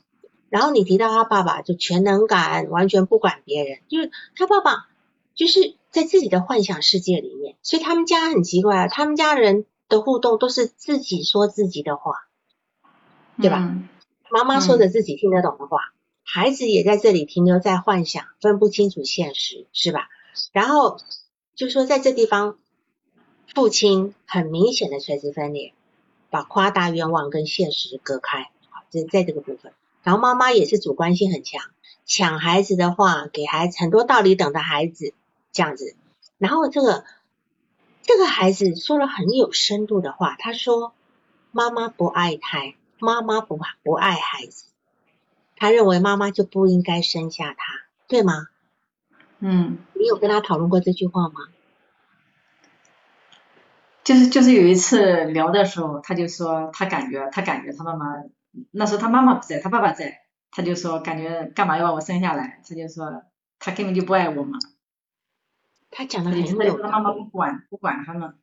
[0.50, 4.90] 然后你提到他爸爸就全能感，完全不管别人，就是他爸爸
[5.36, 12.14] 就是在自己的幻想世界里面，所以他们家很奇怪啊，他们家人的互动都是自己说自己的话，
[13.38, 13.76] 对吧？
[14.30, 15.80] 妈妈说着自己听得懂的话，
[16.24, 20.08] 孩子也在这里停留在幻想，分不清楚现实，是吧？
[20.54, 20.98] 然后
[21.56, 22.58] 就说在这地方，
[23.54, 25.74] 父亲很明显的垂直分裂，
[26.30, 29.74] 把夸大愿望跟现实隔开，好，这在这个部分。
[30.04, 31.62] 然后妈妈也是主观性很强，
[32.06, 35.14] 抢孩子的话，给孩子很多道理等着孩子
[35.52, 35.96] 这样子。
[36.38, 37.06] 然后这个
[38.04, 40.94] 这个孩子说了很有深度的话，他说
[41.52, 42.60] 妈妈不爱他。
[43.04, 44.66] 妈妈不不爱孩子，
[45.56, 48.46] 他认为妈妈就不应该生下他，对吗？
[49.40, 51.34] 嗯，你有跟他讨论过这句话吗？
[54.04, 58.06] 就是就是有一次聊的时候，他就说他感觉他感觉他妈妈
[58.70, 60.22] 那时候他妈妈不在，他爸爸在，
[60.52, 62.62] 他就说感觉干嘛要把我生下来？
[62.70, 63.24] 他就说
[63.58, 64.60] 他根本就不爱我嘛。
[65.92, 68.36] 他讲的很有，他妈妈不管不管他们。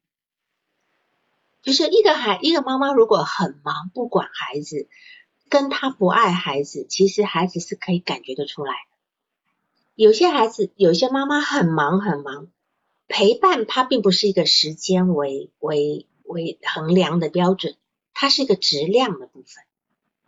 [1.63, 4.89] 就是一个孩一个妈妈如果很忙不管孩子，
[5.49, 8.97] 跟他不爱孩子，其实孩子是可以感觉得出来的。
[9.95, 12.47] 有些孩子有些妈妈很忙很忙，
[13.09, 17.75] 陪伴他并不是一个时间为为为衡量的标准，
[18.15, 19.65] 它是一个质量的部分。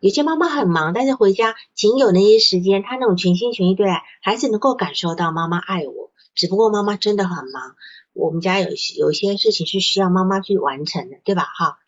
[0.01, 6.10] 有些妈妈很忙，但是回家仅有那些时间，她那种全心全意对待孩子，能够感受到妈妈爱我。
[6.35, 7.77] 只不过妈妈真的很忙。
[8.13, 11.45] 我们家有有些事情是需要妈妈去完成的，对吧？
[11.45, 11.79] 哈，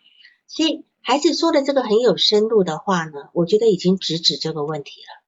[0.46, 5.22] 所以孩子说的这个很有深度的话呢，我觉得已经直指这个问题了。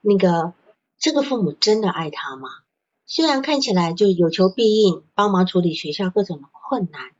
[0.00, 0.52] 那个
[0.98, 2.48] 这个父母真的爱他吗？
[3.06, 7.10] 虽然看起来就有求必应，帮忙处理学校各种的困难，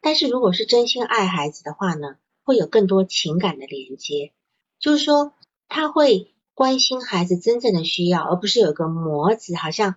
[0.00, 2.14] 但是如果是真心爱孩子的话呢，
[2.44, 4.32] 会有更多情感的连接，
[4.78, 5.32] 就是说
[5.68, 9.96] 他会关心孩子真正的需要，而不是有个模子，好像。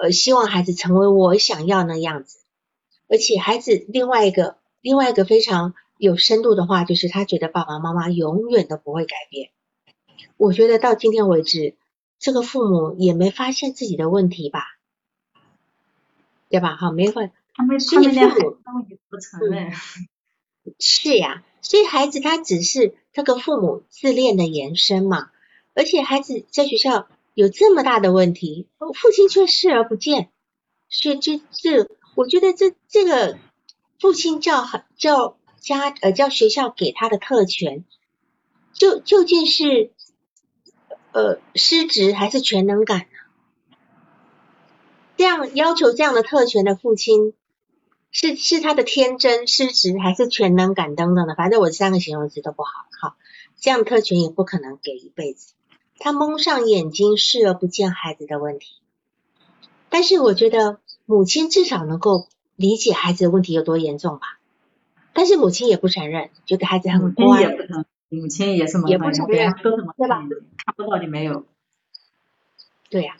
[0.00, 2.38] 呃，希望孩子成为我想要那样子，
[3.06, 9.50] 而且孩子另外一个另外一个非常有深度的话，就是他觉得爸爸妈妈永远都不会改变。
[10.38, 11.74] 我觉得到今天为止，
[12.18, 14.78] 这个父母也没发现自己的问题吧，
[16.48, 16.76] 对吧？
[16.76, 18.56] 好，没问，他们所以父母
[19.10, 19.70] 不承认。
[20.78, 25.30] 是呀，所以孩子他只是这个父母自恋的延伸嘛，
[25.74, 27.06] 而且孩子在学校。
[27.34, 30.30] 有这么大的问题，父亲却视而不见，
[30.88, 33.38] 所以这这，我觉得这这个
[33.98, 34.66] 父亲叫
[34.96, 37.84] 叫家呃叫学校给他的特权，
[38.72, 39.92] 就究竟是
[41.12, 43.76] 呃失职还是全能感呢？
[45.16, 47.34] 这样要求这样的特权的父亲，
[48.10, 51.34] 是是他的天真失职还是全能感等等的？
[51.34, 52.70] 反正我三个形容词都不好，
[53.00, 53.16] 好，
[53.60, 55.52] 这样特权也不可能给一辈子。
[56.00, 58.76] 他蒙上眼睛，视而不见孩子的问题。
[59.90, 62.26] 但是我觉得母亲至少能够
[62.56, 64.40] 理解孩子的问题有多严重吧。
[65.12, 67.26] 但是母亲也不承认，觉得孩子很乖。
[67.26, 69.62] 母亲也不承，母亲也是蒙上眼睛，
[69.98, 70.26] 对吧？
[70.64, 71.44] 看不到就没有。
[72.88, 73.18] 对呀。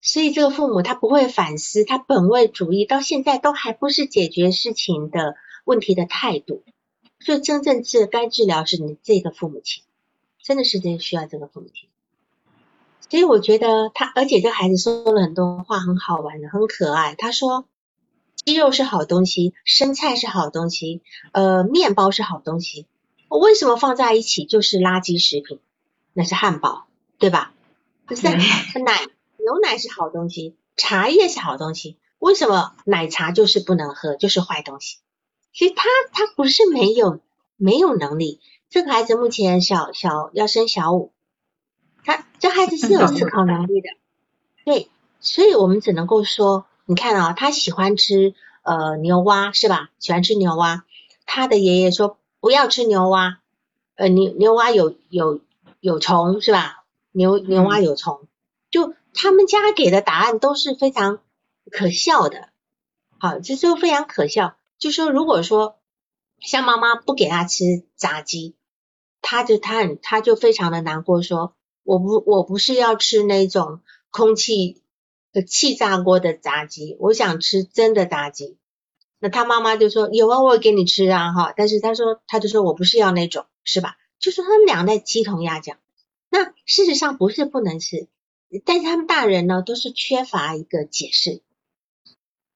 [0.00, 6.62] 所以这个父母他不会反思，他本位主义到现在都还不是解决事情的问题的态度。
[7.20, 9.82] 所以真正治该治疗是你这个父母亲，
[10.42, 11.88] 真的是真需要这个父母亲。
[13.10, 17.14] 所以我觉得他，而且这孩子说了很多话，很好玩的，很可爱。
[17.16, 17.66] 他说
[18.36, 21.02] 鸡肉是好东西，生菜是好东西，
[21.32, 22.86] 呃，面包是好东西。
[23.28, 25.60] 为什么放在一起就是垃圾食品？
[26.12, 26.86] 那是汉堡，
[27.18, 27.52] 对吧？
[28.06, 28.38] 不是奶。
[29.38, 34.98] 牛奶是好东西，茶叶是好东西，为什么奶茶就是不能喝，就是坏东西？
[35.54, 37.20] 其实他他不是没有
[37.56, 41.12] 没有能力，这个孩子目前小小要升小五，
[42.04, 43.88] 他这孩子是有思考能力的，
[44.64, 44.90] 对，
[45.20, 49.90] 所以我们只能够说，你看啊，他喜欢吃呃牛蛙是吧？
[49.98, 50.84] 喜欢吃牛蛙，
[51.26, 53.40] 他的爷爷说不要吃牛蛙，
[53.96, 55.40] 呃牛牛蛙有有
[55.80, 56.84] 有虫是吧？
[57.12, 58.26] 牛牛蛙有虫，
[58.70, 58.94] 就。
[59.20, 61.18] 他们家给的答案都是非常
[61.72, 62.50] 可笑的，
[63.18, 64.54] 好，这就非常可笑。
[64.78, 65.78] 就说如果说
[66.38, 67.64] 像妈妈不给他吃
[67.96, 68.54] 炸鸡，
[69.20, 71.56] 他就他很他就非常的难过，说
[71.88, 73.80] 我不我不是要吃那种
[74.10, 74.82] 空气
[75.32, 78.58] 的气炸锅的炸鸡，我想吃真的炸鸡。
[79.18, 81.54] 那他妈妈就说有啊，我给你吃啊，哈。
[81.56, 83.96] 但是他说他就说我不是要那种，是吧？
[84.18, 85.78] 就说他们俩在鸡同鸭讲。
[86.28, 88.06] 那事实上不是不能吃。
[88.66, 91.40] 但是他们大人呢，都是缺乏一个解释，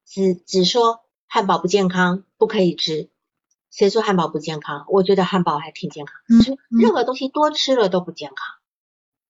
[0.07, 3.09] 只只说汉堡不健康，不可以吃。
[3.71, 4.85] 谁说汉堡不健康？
[4.91, 6.17] 我觉得汉堡还挺健康。
[6.29, 8.37] 嗯，任何东西多吃了都不健康。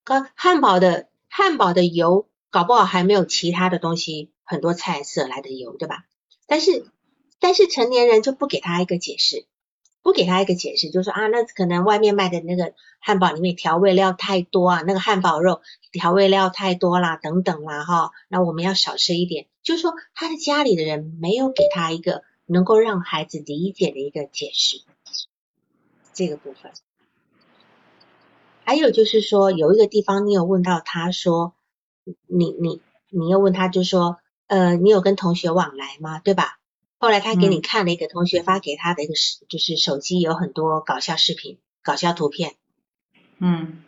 [0.05, 6.05] 可汉堡的汉堡的油，搞不好还没有其他的东西很多菜色来的油，对吧？
[6.47, 6.87] 但是
[7.39, 9.47] 但是成年人就不给他一个解释。
[10.05, 19.47] 不给他一个解释，就说啊，那可能外面卖的那个汉堡里面调味料太多啊，那个汉堡肉调味料太多啦，等等啦，哈，那我们要少吃一点。
[19.63, 24.83] 就是说，他的家里的人没有给他一个能够让孩子理解的一个解释，
[26.13, 26.73] 这个部分。
[28.65, 31.55] 还有就是说，有一个地方你有问到他说，
[32.27, 36.19] 你你你又问他就说，呃，你有跟同学往来吗？
[36.21, 36.59] 对吧？
[36.99, 42.55] 后来他给你看了一个同学发给他的一个视，就是手机有很多搞笑视频、搞笑图片。
[43.39, 43.83] 嗯，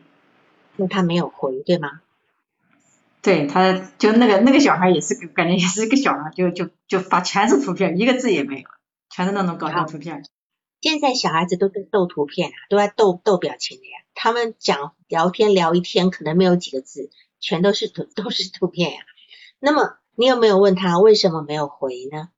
[0.77, 2.01] 那他没有回，对吗？
[3.23, 8.69] 对，他就那个那个小孩也是感觉也是个小孩，就就就发全是图片，一个字也没有，
[9.09, 10.25] 全是那种搞笑图片。
[10.85, 14.05] 现在小孩子都在斗图片啊，都在斗斗表情的呀。
[14.13, 17.11] 他们讲聊天聊一天，可能没有几个字，
[17.41, 19.01] 全都是图 都是图片呀。
[19.59, 22.29] 那么你有没有问他为什么没有回呢？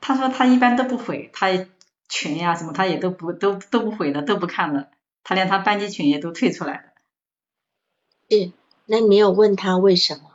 [0.00, 1.68] 他说他一般都不回，他
[2.08, 4.90] 群呀什么他也都不都都不回了，都不看了，
[5.22, 6.82] 他连他班级群也都退出来了。
[8.28, 8.50] 是，
[8.86, 10.29] 那你有问他为什么？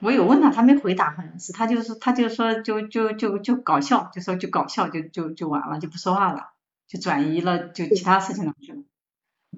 [0.00, 6.48] 我有问他，他没回答，好像是他就是他就说就就就就搞笑，就说就搞笑就就就完了，就不说话了，
[6.88, 8.78] 就转移了，就其他事情了去了。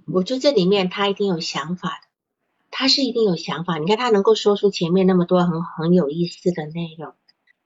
[0.06, 2.08] 我觉得这里面他一定有想法的。
[2.74, 7.12] 他是一定有想法，你看他能够说出前面那么多很很有意思的内容，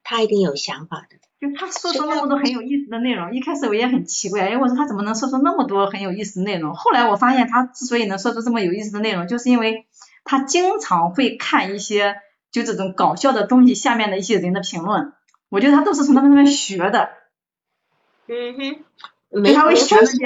[0.03, 1.17] 他一定有想法的。
[1.39, 6.75] 就他说出那么多很有意思的内容，一开始我也很奇怪，哎，我说他怎么能说出那么多很有意思的内容？
[6.75, 9.87] 后来我发现他之所以能说出这么有意思的内容，就是因为
[10.25, 12.17] 他经常会看一些
[12.57, 15.13] 就这种搞笑的东西下面的一些人的评论，
[15.51, 17.11] 我觉得他都是从他们那边学的。
[18.29, 18.85] 嗯哼，
[19.43, 20.17] 没他会学那些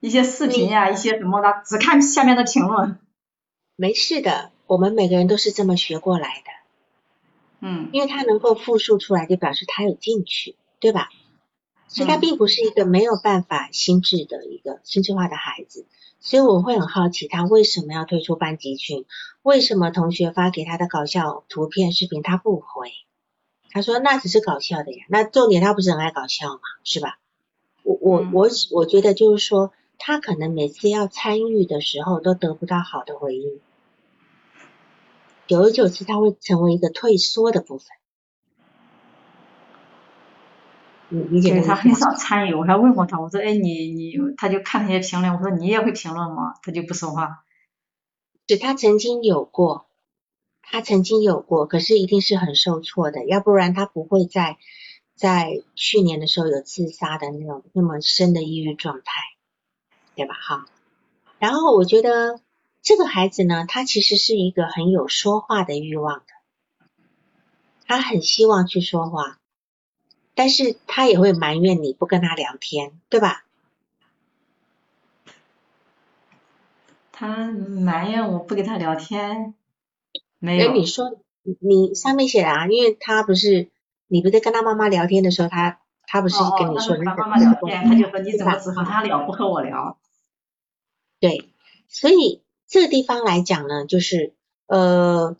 [0.00, 2.98] 一些视频呀，一些什么的，只看下面的评论。
[3.76, 6.50] 没事的，我们每个人都是这么学过来的。
[7.60, 11.10] 嗯，因为他能够复述出来，就表示他有进取，对吧？
[11.88, 15.84] 所以他并不是一个没有办法心智的一个心智化的孩子。
[16.26, 19.06] 所以我会很好奇，他为什么要退出班级群？
[19.42, 22.90] 为什么同学发给他的搞笑图片、视频他不回？
[23.70, 27.18] 他说那只是搞笑的呀，那重点他不是很爱搞笑嘛，是吧？
[27.84, 29.72] 我我我我觉得就是说。
[29.98, 33.60] 他可能每次要参与的时候都得不到好的回应，
[35.46, 37.86] 久而久之他会成为一个退缩的部分。
[40.92, 46.54] 你理解他很少参与，我还问过他，我说，哎，你你，他就看那些评论，我说你也会评论吗？
[46.62, 47.44] 他就不说话。
[48.48, 49.86] 是他曾经有过，
[50.62, 54.58] 他曾经有过，可是一定是很受挫的，要不然他不会在
[55.14, 59.04] 在去年的时候有自杀的那种那么深的抑郁状态。
[60.18, 60.34] 对吧？
[60.34, 60.64] 哈，
[61.38, 62.40] 然后我觉得
[62.80, 66.94] 这个孩子呢，他其实是一个很有说话的欲望的，
[67.84, 69.38] 他很希望去说话，
[70.36, 73.42] 但是他也会埋怨你不跟他聊天，对吧？
[77.10, 79.54] 他埋怨我不跟他聊天，
[80.38, 80.72] 没哎，有。
[80.74, 83.70] 你说你你上面写的啊，因为他不是
[84.06, 89.96] 你不是跟他妈妈聊天的时候，他他不是跟你说那个是和妈妈聊天，他就说你怎么只和他聊，不和我聊？
[91.18, 91.48] 对，
[91.88, 94.34] 所以这个地方来讲呢，就是
[94.66, 95.34] 呃，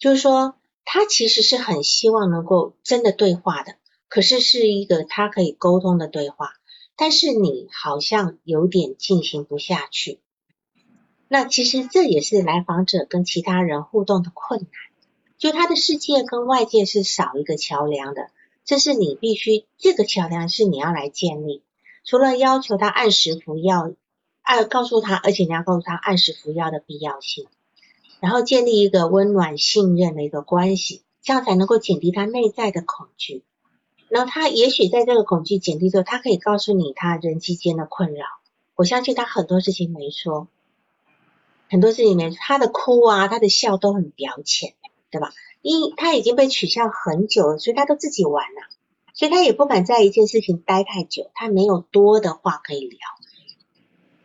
[0.00, 3.76] 就是说他其实是很希望能够真的对话的，
[4.10, 6.52] 可是是一个他可以沟通的对话，
[6.96, 10.20] 但是你好像有点进行不下去。
[11.28, 14.70] 那其实这也是来访者跟其他人互动的困难，
[15.38, 18.30] 就他的世界跟外界是少一个桥梁的，
[18.66, 21.62] 这是你必须这个桥梁是你要来建立，
[22.04, 23.94] 除了要求他按时服药。
[24.42, 27.46] 按告诉他，而且你要告诉他按时服药的必要性，
[28.20, 33.44] 然后建立一个温暖信任的一个关系，这样才能够减低他内在的恐惧。
[34.10, 38.26] 然后他也许在这个恐惧减低之后，他可以告诉你他人际间的困扰。
[38.74, 40.48] 我相信他很多事情没说，
[41.70, 44.74] 很多事情没说，他的哭啊，他的笑都很表浅，
[45.10, 45.32] 对吧？
[45.62, 48.62] 因他已经被取笑很久了，所以他都自己玩了、
[49.14, 52.98] 所以他也不敢在一件事情待太久，他没有多的话可以聊。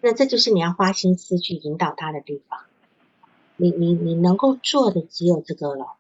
[0.02, 2.62] 那这就是你要花心思去引导他的地方。
[3.58, 5.94] 你你你能够做的只有这个了。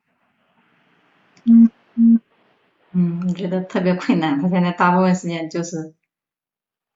[1.43, 1.69] 嗯
[2.97, 4.41] 嗯嗯，我觉得特别困难。
[4.41, 5.93] 他现在大部分时间就是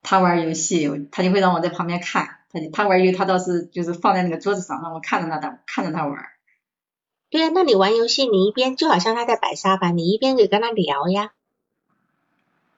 [0.01, 2.37] 他玩游戏，他就会让我在旁边看。
[2.51, 6.17] 他就他玩游戏，他倒是就是放在那个桌子上，让我看着他的看着他玩。
[7.29, 11.33] 对呀，那你玩游戏，你一边就好像他在摆沙盘，你一边也跟他聊呀。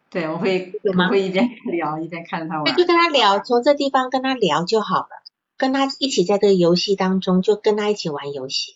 [0.09, 2.65] 对，我会我会一边聊一边看着他玩。
[2.65, 5.23] 那就跟他聊，从这地方跟他聊就好了，
[5.57, 8.75] 跟他一起在这个游戏当中，就跟他一起玩游戏，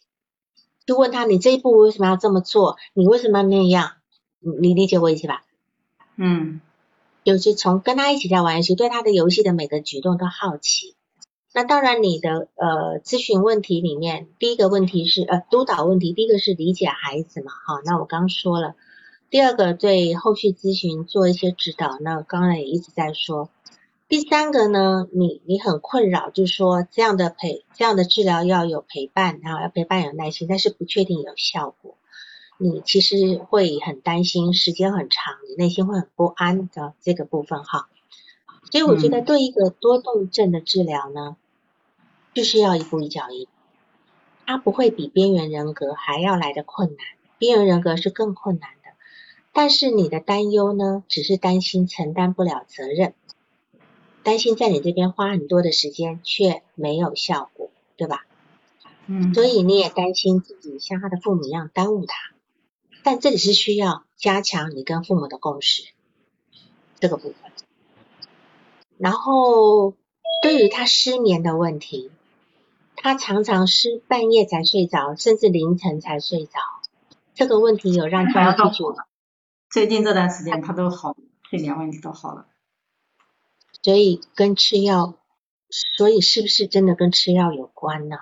[0.85, 2.77] 就问他你这一步为什么要这么做？
[2.93, 3.94] 你为什么要那样？
[4.45, 5.43] 你你理解我意思吧？
[6.15, 6.61] 嗯
[7.23, 10.95] 就是从跟他一起在玩游戏，对他的游戏的每个举动都好奇。
[11.53, 18.75] 那当然，你的呃咨询问题里面，第一个问题是呃督导问题，第一个是理解孩子嘛，好，那我刚说了。
[19.31, 23.49] 第二个对后续咨询做一些指导，那刚才也一直在说。
[24.07, 31.95] 第三个呢，你你很困扰，就是说这样的陪这样的治疗要有陪伴，然后要陪伴有耐心，但是不确定有效果。
[32.57, 37.89] 你其实会很担心，时间很长，你内心会很不安的这个部分哈。
[38.71, 41.37] 所以我觉得对一个多动症的治疗呢，
[42.33, 43.47] 就是要一步一脚印，
[44.45, 46.97] 它不会比边缘人格还要来的困难，
[47.37, 48.89] 边缘人格是更困难的。
[49.53, 53.13] 但是你的担忧呢，只是担心承担不了责任，
[54.23, 58.25] 担心在你这边花很多的时间却没有效果，对吧？
[59.07, 62.15] 嗯，所以你也担心自己像他的父母一样耽误他，
[63.05, 65.83] 但这里是需要加强你跟父母的共识
[66.99, 67.51] 这个部分。
[68.97, 69.93] 然后
[70.41, 72.09] 对于他失眠的问题，
[72.95, 76.59] 他常常是半夜才睡着，甚至凌晨才睡着，
[77.35, 79.07] 这个问题有让他要家去解到好了。
[79.69, 81.15] 最近这段时间他都好，
[81.47, 82.47] 睡眠问题都好了。
[83.83, 85.13] 所以跟吃药，
[85.69, 88.17] 所以是不是真的跟吃药有关呢？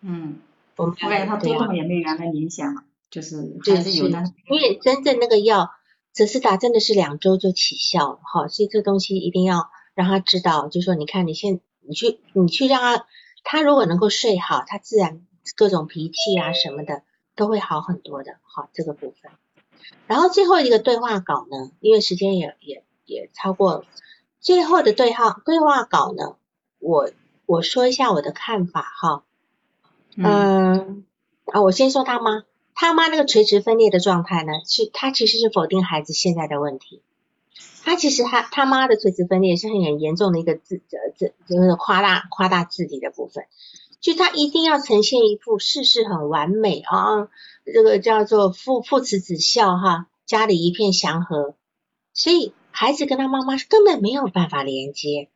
[0.00, 0.38] 嗯，
[0.76, 5.70] 我感觉他对啊多动也没原来明显了，就是对还是有，的因为真正那个药，
[6.12, 13.06] 泽斯达真的是两周就起效了哈，所以这东西一定要让他知道，就说你看你现你去你去让他，
[13.44, 15.26] 他如果能够睡好，他自然
[15.56, 17.02] 各种脾气啊什么的
[17.34, 19.32] 都会好很多的，哈这个部分。
[20.06, 23.84] 然后最后一个对话稿呢，因为时间也也也超过，
[24.40, 26.36] 最后的对话对话稿呢，
[26.78, 27.10] 我
[27.46, 29.24] 我说一下我的看法哈。
[30.16, 31.04] 嗯嗯，
[31.46, 32.44] 啊，我先说他妈，
[32.80, 37.02] 他妈那个垂直分裂的状态呢，是他其实是否定孩子现在的问题。
[37.82, 43.46] 他其实他他妈的垂直分裂是很严重的一个自呃字就是夸大夸大自己的部分，
[44.00, 47.28] 就他一定要呈现一副事事很完美啊，
[47.64, 51.56] 这个叫做父父慈子孝哈，家里一片祥和，
[52.14, 55.28] 所以孩子跟他妈妈是根本没有办法连接。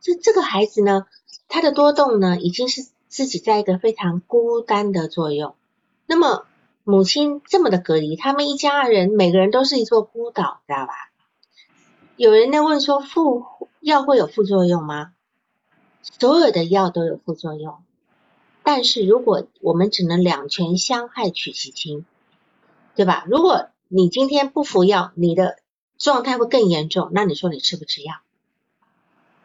[0.00, 1.04] 这这个孩子呢，
[1.48, 5.54] 他的多动呢，已经是自己在一个非常孤单的作用。
[6.06, 6.46] 那么
[6.84, 10.92] 母亲这么的隔离，他们一家人每个人都是一座孤岛，知道吧？
[12.16, 13.44] 有人在问说，副
[13.80, 15.12] 药会有副作用吗？
[16.18, 17.82] 所有的药都有副作用，
[18.62, 22.06] 但是如果我们只能两全相害取其轻，
[22.94, 23.24] 对吧？
[23.28, 25.58] 如果你今天不服药，你的
[25.98, 28.14] 状态会更严重，那你说你吃不吃药？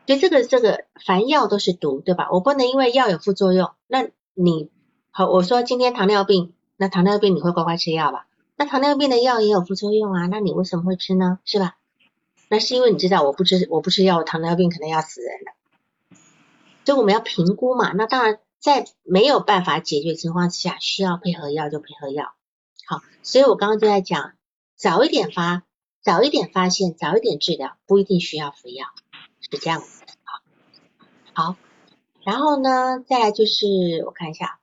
[0.07, 2.29] 所以这个这个凡药都是毒，对吧？
[2.31, 4.69] 我不能因为药有副作用，那你
[5.13, 8.27] 好，我说今天糖尿病，那糖尿病你会乖乖吃药吧？
[8.55, 11.39] 那糖尿病的药也有副作用啊，那你为什么会吃呢？
[11.43, 11.75] 是吧？
[12.47, 16.17] 那是因为你知道我不吃我不吃药，我糖尿病可能要死人了。
[16.85, 17.91] 所以我们要评估嘛。
[17.91, 22.33] 那当然，在没有办法解决情况之下，需要配合药就配合药。
[22.85, 24.31] 好，所以我刚刚就在讲，
[24.77, 25.63] 早一点发，
[26.01, 28.87] 早一点发现，早一点治疗，不一定需要服药，
[29.41, 30.03] 是这样子。
[31.33, 31.55] 好，好，
[32.23, 33.65] 然后呢，再来就是
[34.05, 34.59] 我看一下，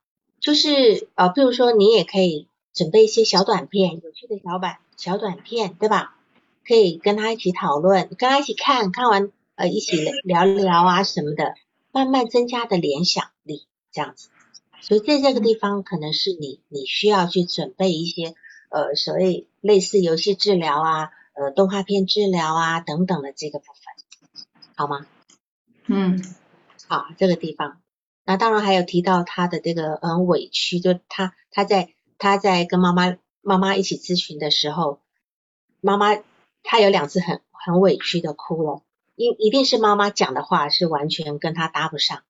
[0.49, 6.17] 就是呃，比如说你也可以准备一些小短片，有趣的小短小短片，对吧？
[6.65, 11.53] 可以跟他一起讨论，跟他一起看看完，呃，一起聊聊啊什么的，
[11.91, 14.29] 慢慢增加的联想力，这样子。
[14.81, 18.33] 所以在这个地方，可能是你你需要去准备一些
[18.71, 24.43] 呃所谓类似游戏治疗啊，呃动画片治疗啊等等的这个部分，
[24.75, 25.05] 好吗？
[25.85, 26.19] 嗯，
[26.87, 27.79] 好，这个地方。
[28.29, 34.99] 那当然还有提到他的这个嗯委屈，就他他在他在跟妈妈妈妈一起咨询的时候，
[35.81, 36.15] 妈妈
[36.61, 38.83] 他有两次很很委屈的哭了，
[39.15, 42.21] 一一定是妈妈讲的话是完全跟他搭不上。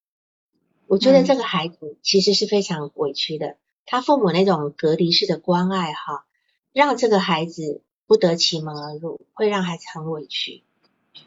[0.88, 6.24] 我觉得这个孩子其实是非常委屈的，他父母那种隔离式的关爱哈，
[6.72, 10.64] 让这个孩子不得其门而入，会让孩子很委屈，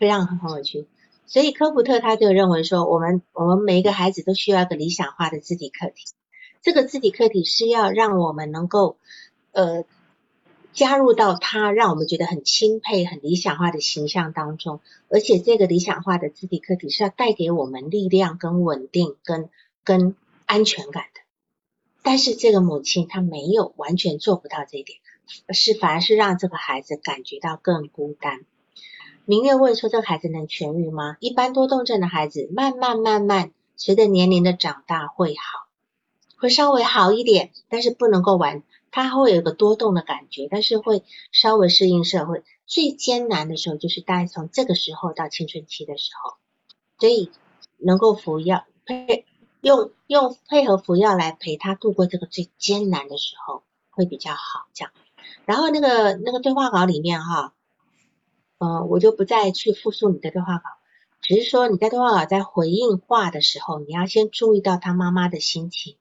[0.01, 0.89] 会让很委屈。
[1.33, 6.05] 所以科普特他就认为说，我们我们每一个孩子都需要一个理想化的自体课题，
[6.61, 8.99] 这个自体课题是要让我们能够
[9.53, 9.87] 呃
[10.75, 14.81] 加入到他让我们觉得很钦佩、很理想化的形象当中。
[15.09, 19.49] 而且这个理想化的自体课题是要带给我们力量、跟稳定、跟
[19.85, 20.15] 跟
[20.45, 21.21] 安全感的。
[22.03, 24.99] 但是这个母亲她没有完全做不到这一点，
[25.55, 28.45] 是反而是让这个孩子感觉到更孤单。
[29.25, 35.69] 明月问说：“这个孩子能痊愈吗？”一般多动症的孩子，慢慢慢慢随着年龄的长大会好，
[36.37, 42.43] 会稍微好一点，但是不能够完，他会有个多动的感觉，但是会稍微适应社会。
[42.67, 46.35] 最艰难的时候就是大概从这个时候到青春期的时候，
[46.99, 47.31] 所以
[47.77, 49.25] 能够服药配
[49.61, 54.67] 用用配合服药来陪他度过这个最艰难的时候会比较好。
[54.73, 54.93] 这样，
[55.45, 57.53] 然后那个那个对话稿里面哈，
[58.63, 60.65] 呃，我就不再去复述你的对话稿，
[61.21, 65.97] 只是说你在对话稿在回应话的时候，你要先注意到他妈妈的心情，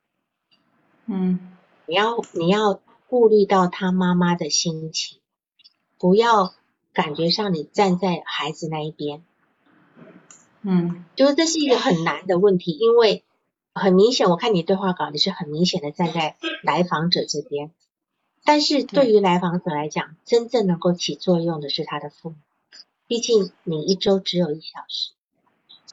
[1.05, 1.55] 嗯，
[1.85, 5.19] 你要你要顾虑到他妈妈的心情，
[5.97, 6.53] 不要。
[6.93, 9.23] 感觉上你站在孩子那一边，
[10.61, 13.23] 嗯，就是这是一个很难的问题，因为
[13.73, 17.71] 很明显，我看你对话稿，你是很明显的站在来访者这边，
[18.43, 22.35] 但是对于来访者来讲，真正能够起作用的是他的父母，
[23.11, 25.11] 毕竟你一周只有一小时，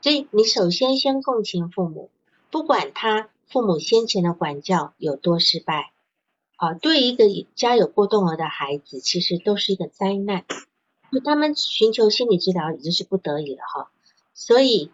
[0.01, 2.11] 所以你首先先共情父母，
[2.49, 5.91] 不管他父母先前的管教有多失败，
[6.55, 7.25] 啊，对一个
[7.57, 10.45] 家有过动儿的孩子，其实都是一个灾难。
[11.11, 13.91] 就他们寻求心理治疗已经是不得已了哈，
[14.33, 14.93] 所以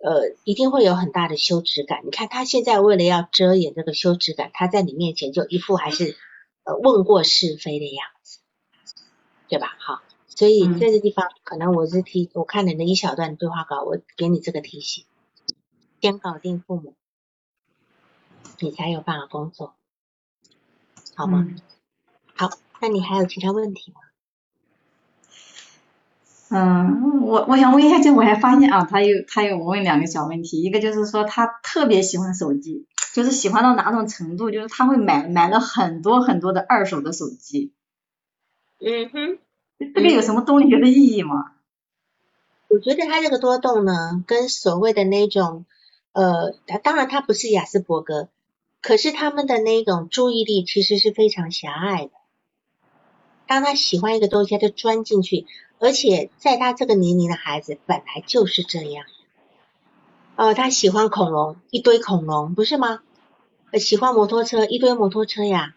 [0.00, 2.04] 呃一定会有很大的羞耻感。
[2.04, 6.16] 你看他现在为了要遮掩这个羞耻感，他在你面前就一副还是
[6.64, 8.40] 呃问过是非的样子，
[9.48, 9.76] 对吧？
[9.78, 10.02] 好，
[10.34, 15.04] 所以在这地方可能我是提我看你的一小段对话稿，我给你这个提醒，
[16.00, 16.94] 先搞定父母，
[18.58, 19.74] 你才有办法工作，
[21.14, 21.46] 好吗？
[22.34, 22.50] 好，
[22.80, 24.00] 那你还有其他问题吗？
[26.52, 37.72] 嗯，我我想问一下，就我还发现啊，他有他有问两个小问题，一个就是说他特别喜欢手机，就是喜欢到哪种程度，就是他会买买了很多很多的二手的手机。
[38.80, 39.38] 嗯哼，
[39.80, 41.52] 这个有什么动力学的意义吗？
[42.68, 45.64] 我觉得他这个多动呢，跟所谓的那种
[46.12, 48.28] 呃，他当然他不是雅斯伯格，
[48.82, 52.12] 可是他们的那种注意力其实是非常狭隘的。
[53.46, 55.46] 当他喜欢一个东西，他就钻进去。
[55.82, 59.06] 而且在他这个年龄的孩子本来就是这样，
[60.36, 63.00] 哦，他喜欢恐龙，一堆恐龙，不是吗？
[63.70, 65.74] 呃喜欢摩托车，一堆摩托车呀。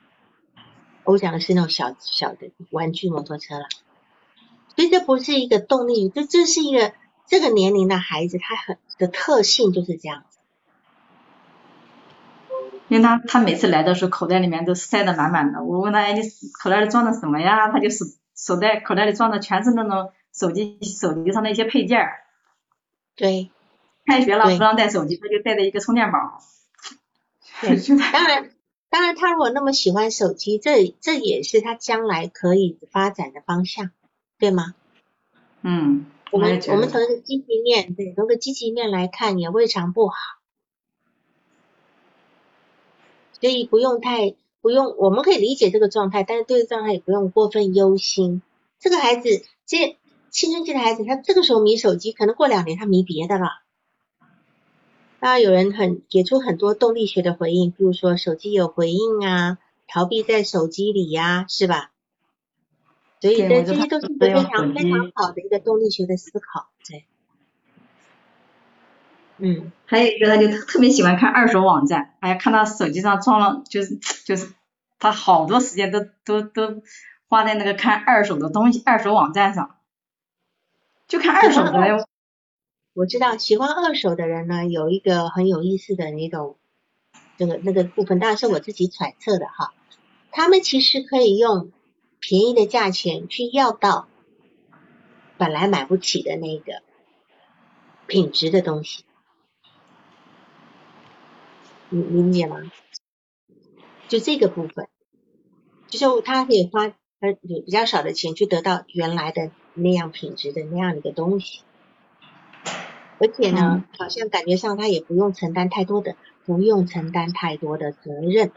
[1.06, 3.68] 我讲的是那种小小的玩具摩托车了，
[4.76, 6.94] 所以这不是一个动力，这这是一个
[7.28, 10.40] 这个年龄的孩子他很的特性就是这样子。
[12.88, 16.22] 因为他他每次来的时候口袋里面都塞得满满的，我问他哎你
[16.62, 17.72] 口袋里装的什么呀？
[17.72, 18.04] 他就是。
[18.36, 22.24] 手袋口袋里装的全是那种手机手机上的一些配件儿。
[23.16, 23.52] 对。
[24.08, 26.42] 开学了不让带手机，他就带着一个充电宝。
[27.62, 27.78] 对。
[28.12, 28.50] 当然，
[28.90, 33.92] 当然他如果那么喜欢手机，这这也是他将来可以发展的方向，
[34.44, 34.76] 对吗？
[35.62, 36.06] 嗯。
[36.32, 40.16] 我们我们从一个积极面，对，从个积极面来看也未尝不好。
[43.40, 44.36] 所以不用太。
[44.60, 48.42] 不用，我们可以理解这个状态，但是对这状态也不用过分忧心。
[48.80, 49.98] 这个孩子，这
[50.30, 53.62] 青春期的孩子，他这个时候迷手机，可能过两年他迷别的了。
[55.20, 61.93] 当然有人很给出很多动力学的回应，比如说手机有回应啊，逃避在手机里呀，是吧？
[63.24, 67.06] 所以这这些都是非常非常好的一个动力学的思考，对。
[69.38, 74.52] 嗯，还有一个他就特别喜欢看二手网站，哎呀，看到手机上装了，就是就是
[75.00, 76.84] 他好多时间都都都
[77.30, 79.78] 花在那个看二手的东西，二手网站上，
[81.08, 82.06] 就看二手的。
[82.94, 86.58] 我知道喜欢二手的人呢，有一个很有意思的那种，
[87.38, 89.74] 这个那个部分当然是我自己揣测的哈，
[90.30, 91.72] 他们其实可以用
[92.26, 94.08] 便宜的价钱去要到
[95.38, 96.82] 本来买不起的那个
[98.08, 99.04] 品质的东西。
[101.90, 102.72] 你理解吗？
[104.08, 104.88] 就这个部分，
[105.90, 106.86] 就是他可以花
[107.20, 111.64] 呃比较少的钱去得到原来的那样品质的那样的一个东西，
[113.20, 118.54] 而且呢，好像感觉上他也不用承担太多的，不用承担太多的责任，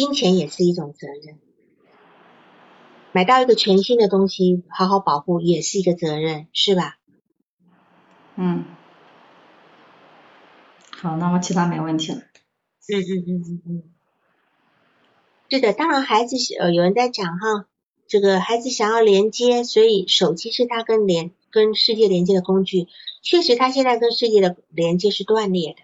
[0.00, 1.38] 金钱也是一种责任，
[3.12, 6.96] 买到一个全新的东西，好好保护也是一个责任，是吧？
[8.36, 8.64] 嗯。
[10.90, 12.18] 好，那我其他没问题了。
[12.18, 13.82] 嗯嗯嗯嗯嗯，
[15.50, 17.66] 对的，当然孩子呃有人在讲哈，
[18.06, 22.88] 这个孩子想要连接，所以手机是他跟连跟世界连接的工具。
[23.22, 25.82] 确实，他现在跟世界的连接是断裂的，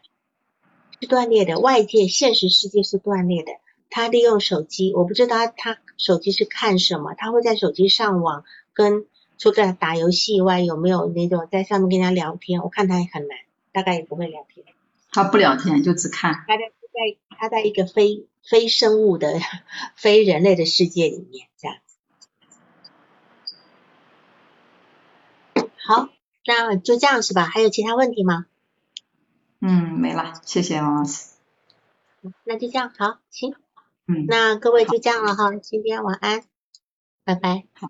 [1.01, 3.53] 是断裂的，外界现实世界是断裂的。
[3.91, 8.45] 他利用手机，我不知道他手机是看什么，他会在手机上网，
[8.75, 9.07] 跟
[9.39, 12.63] 除了打游戏以外，有没有那种在上面跟人家聊天？
[12.63, 13.39] 我看他也很难，
[13.73, 14.67] 大概也不会聊天。
[15.11, 16.45] 他不聊天，就只看。
[16.47, 19.39] 他在在他在一个非非生物的
[19.97, 21.97] 非人类的世界里面，这样子。
[25.87, 26.09] 好，
[26.45, 27.45] 那就这样是吧？
[27.47, 28.47] 还有其他问题吗？
[29.61, 31.31] 嗯，没了，谢谢王老师。
[32.45, 33.55] 那就这样，好，行。
[34.07, 34.27] 嗯。
[34.29, 36.43] 那各位就这样了哈，今天晚安，
[37.25, 37.65] 拜拜。
[37.73, 37.89] 好。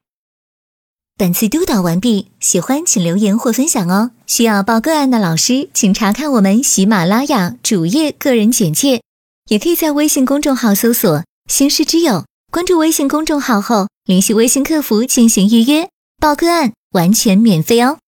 [1.19, 4.11] 本次督导完毕，喜欢请留言或分享哦。
[4.27, 9.01] 需要报个案的老师，请查看我们喜马拉雅主页个人简介，
[9.49, 15.89] 也可以在微信公众号搜索“星师之友”，关注微信公众号后联系微信客服进行预约，
[16.21, 17.99] 报个案完全免费哦。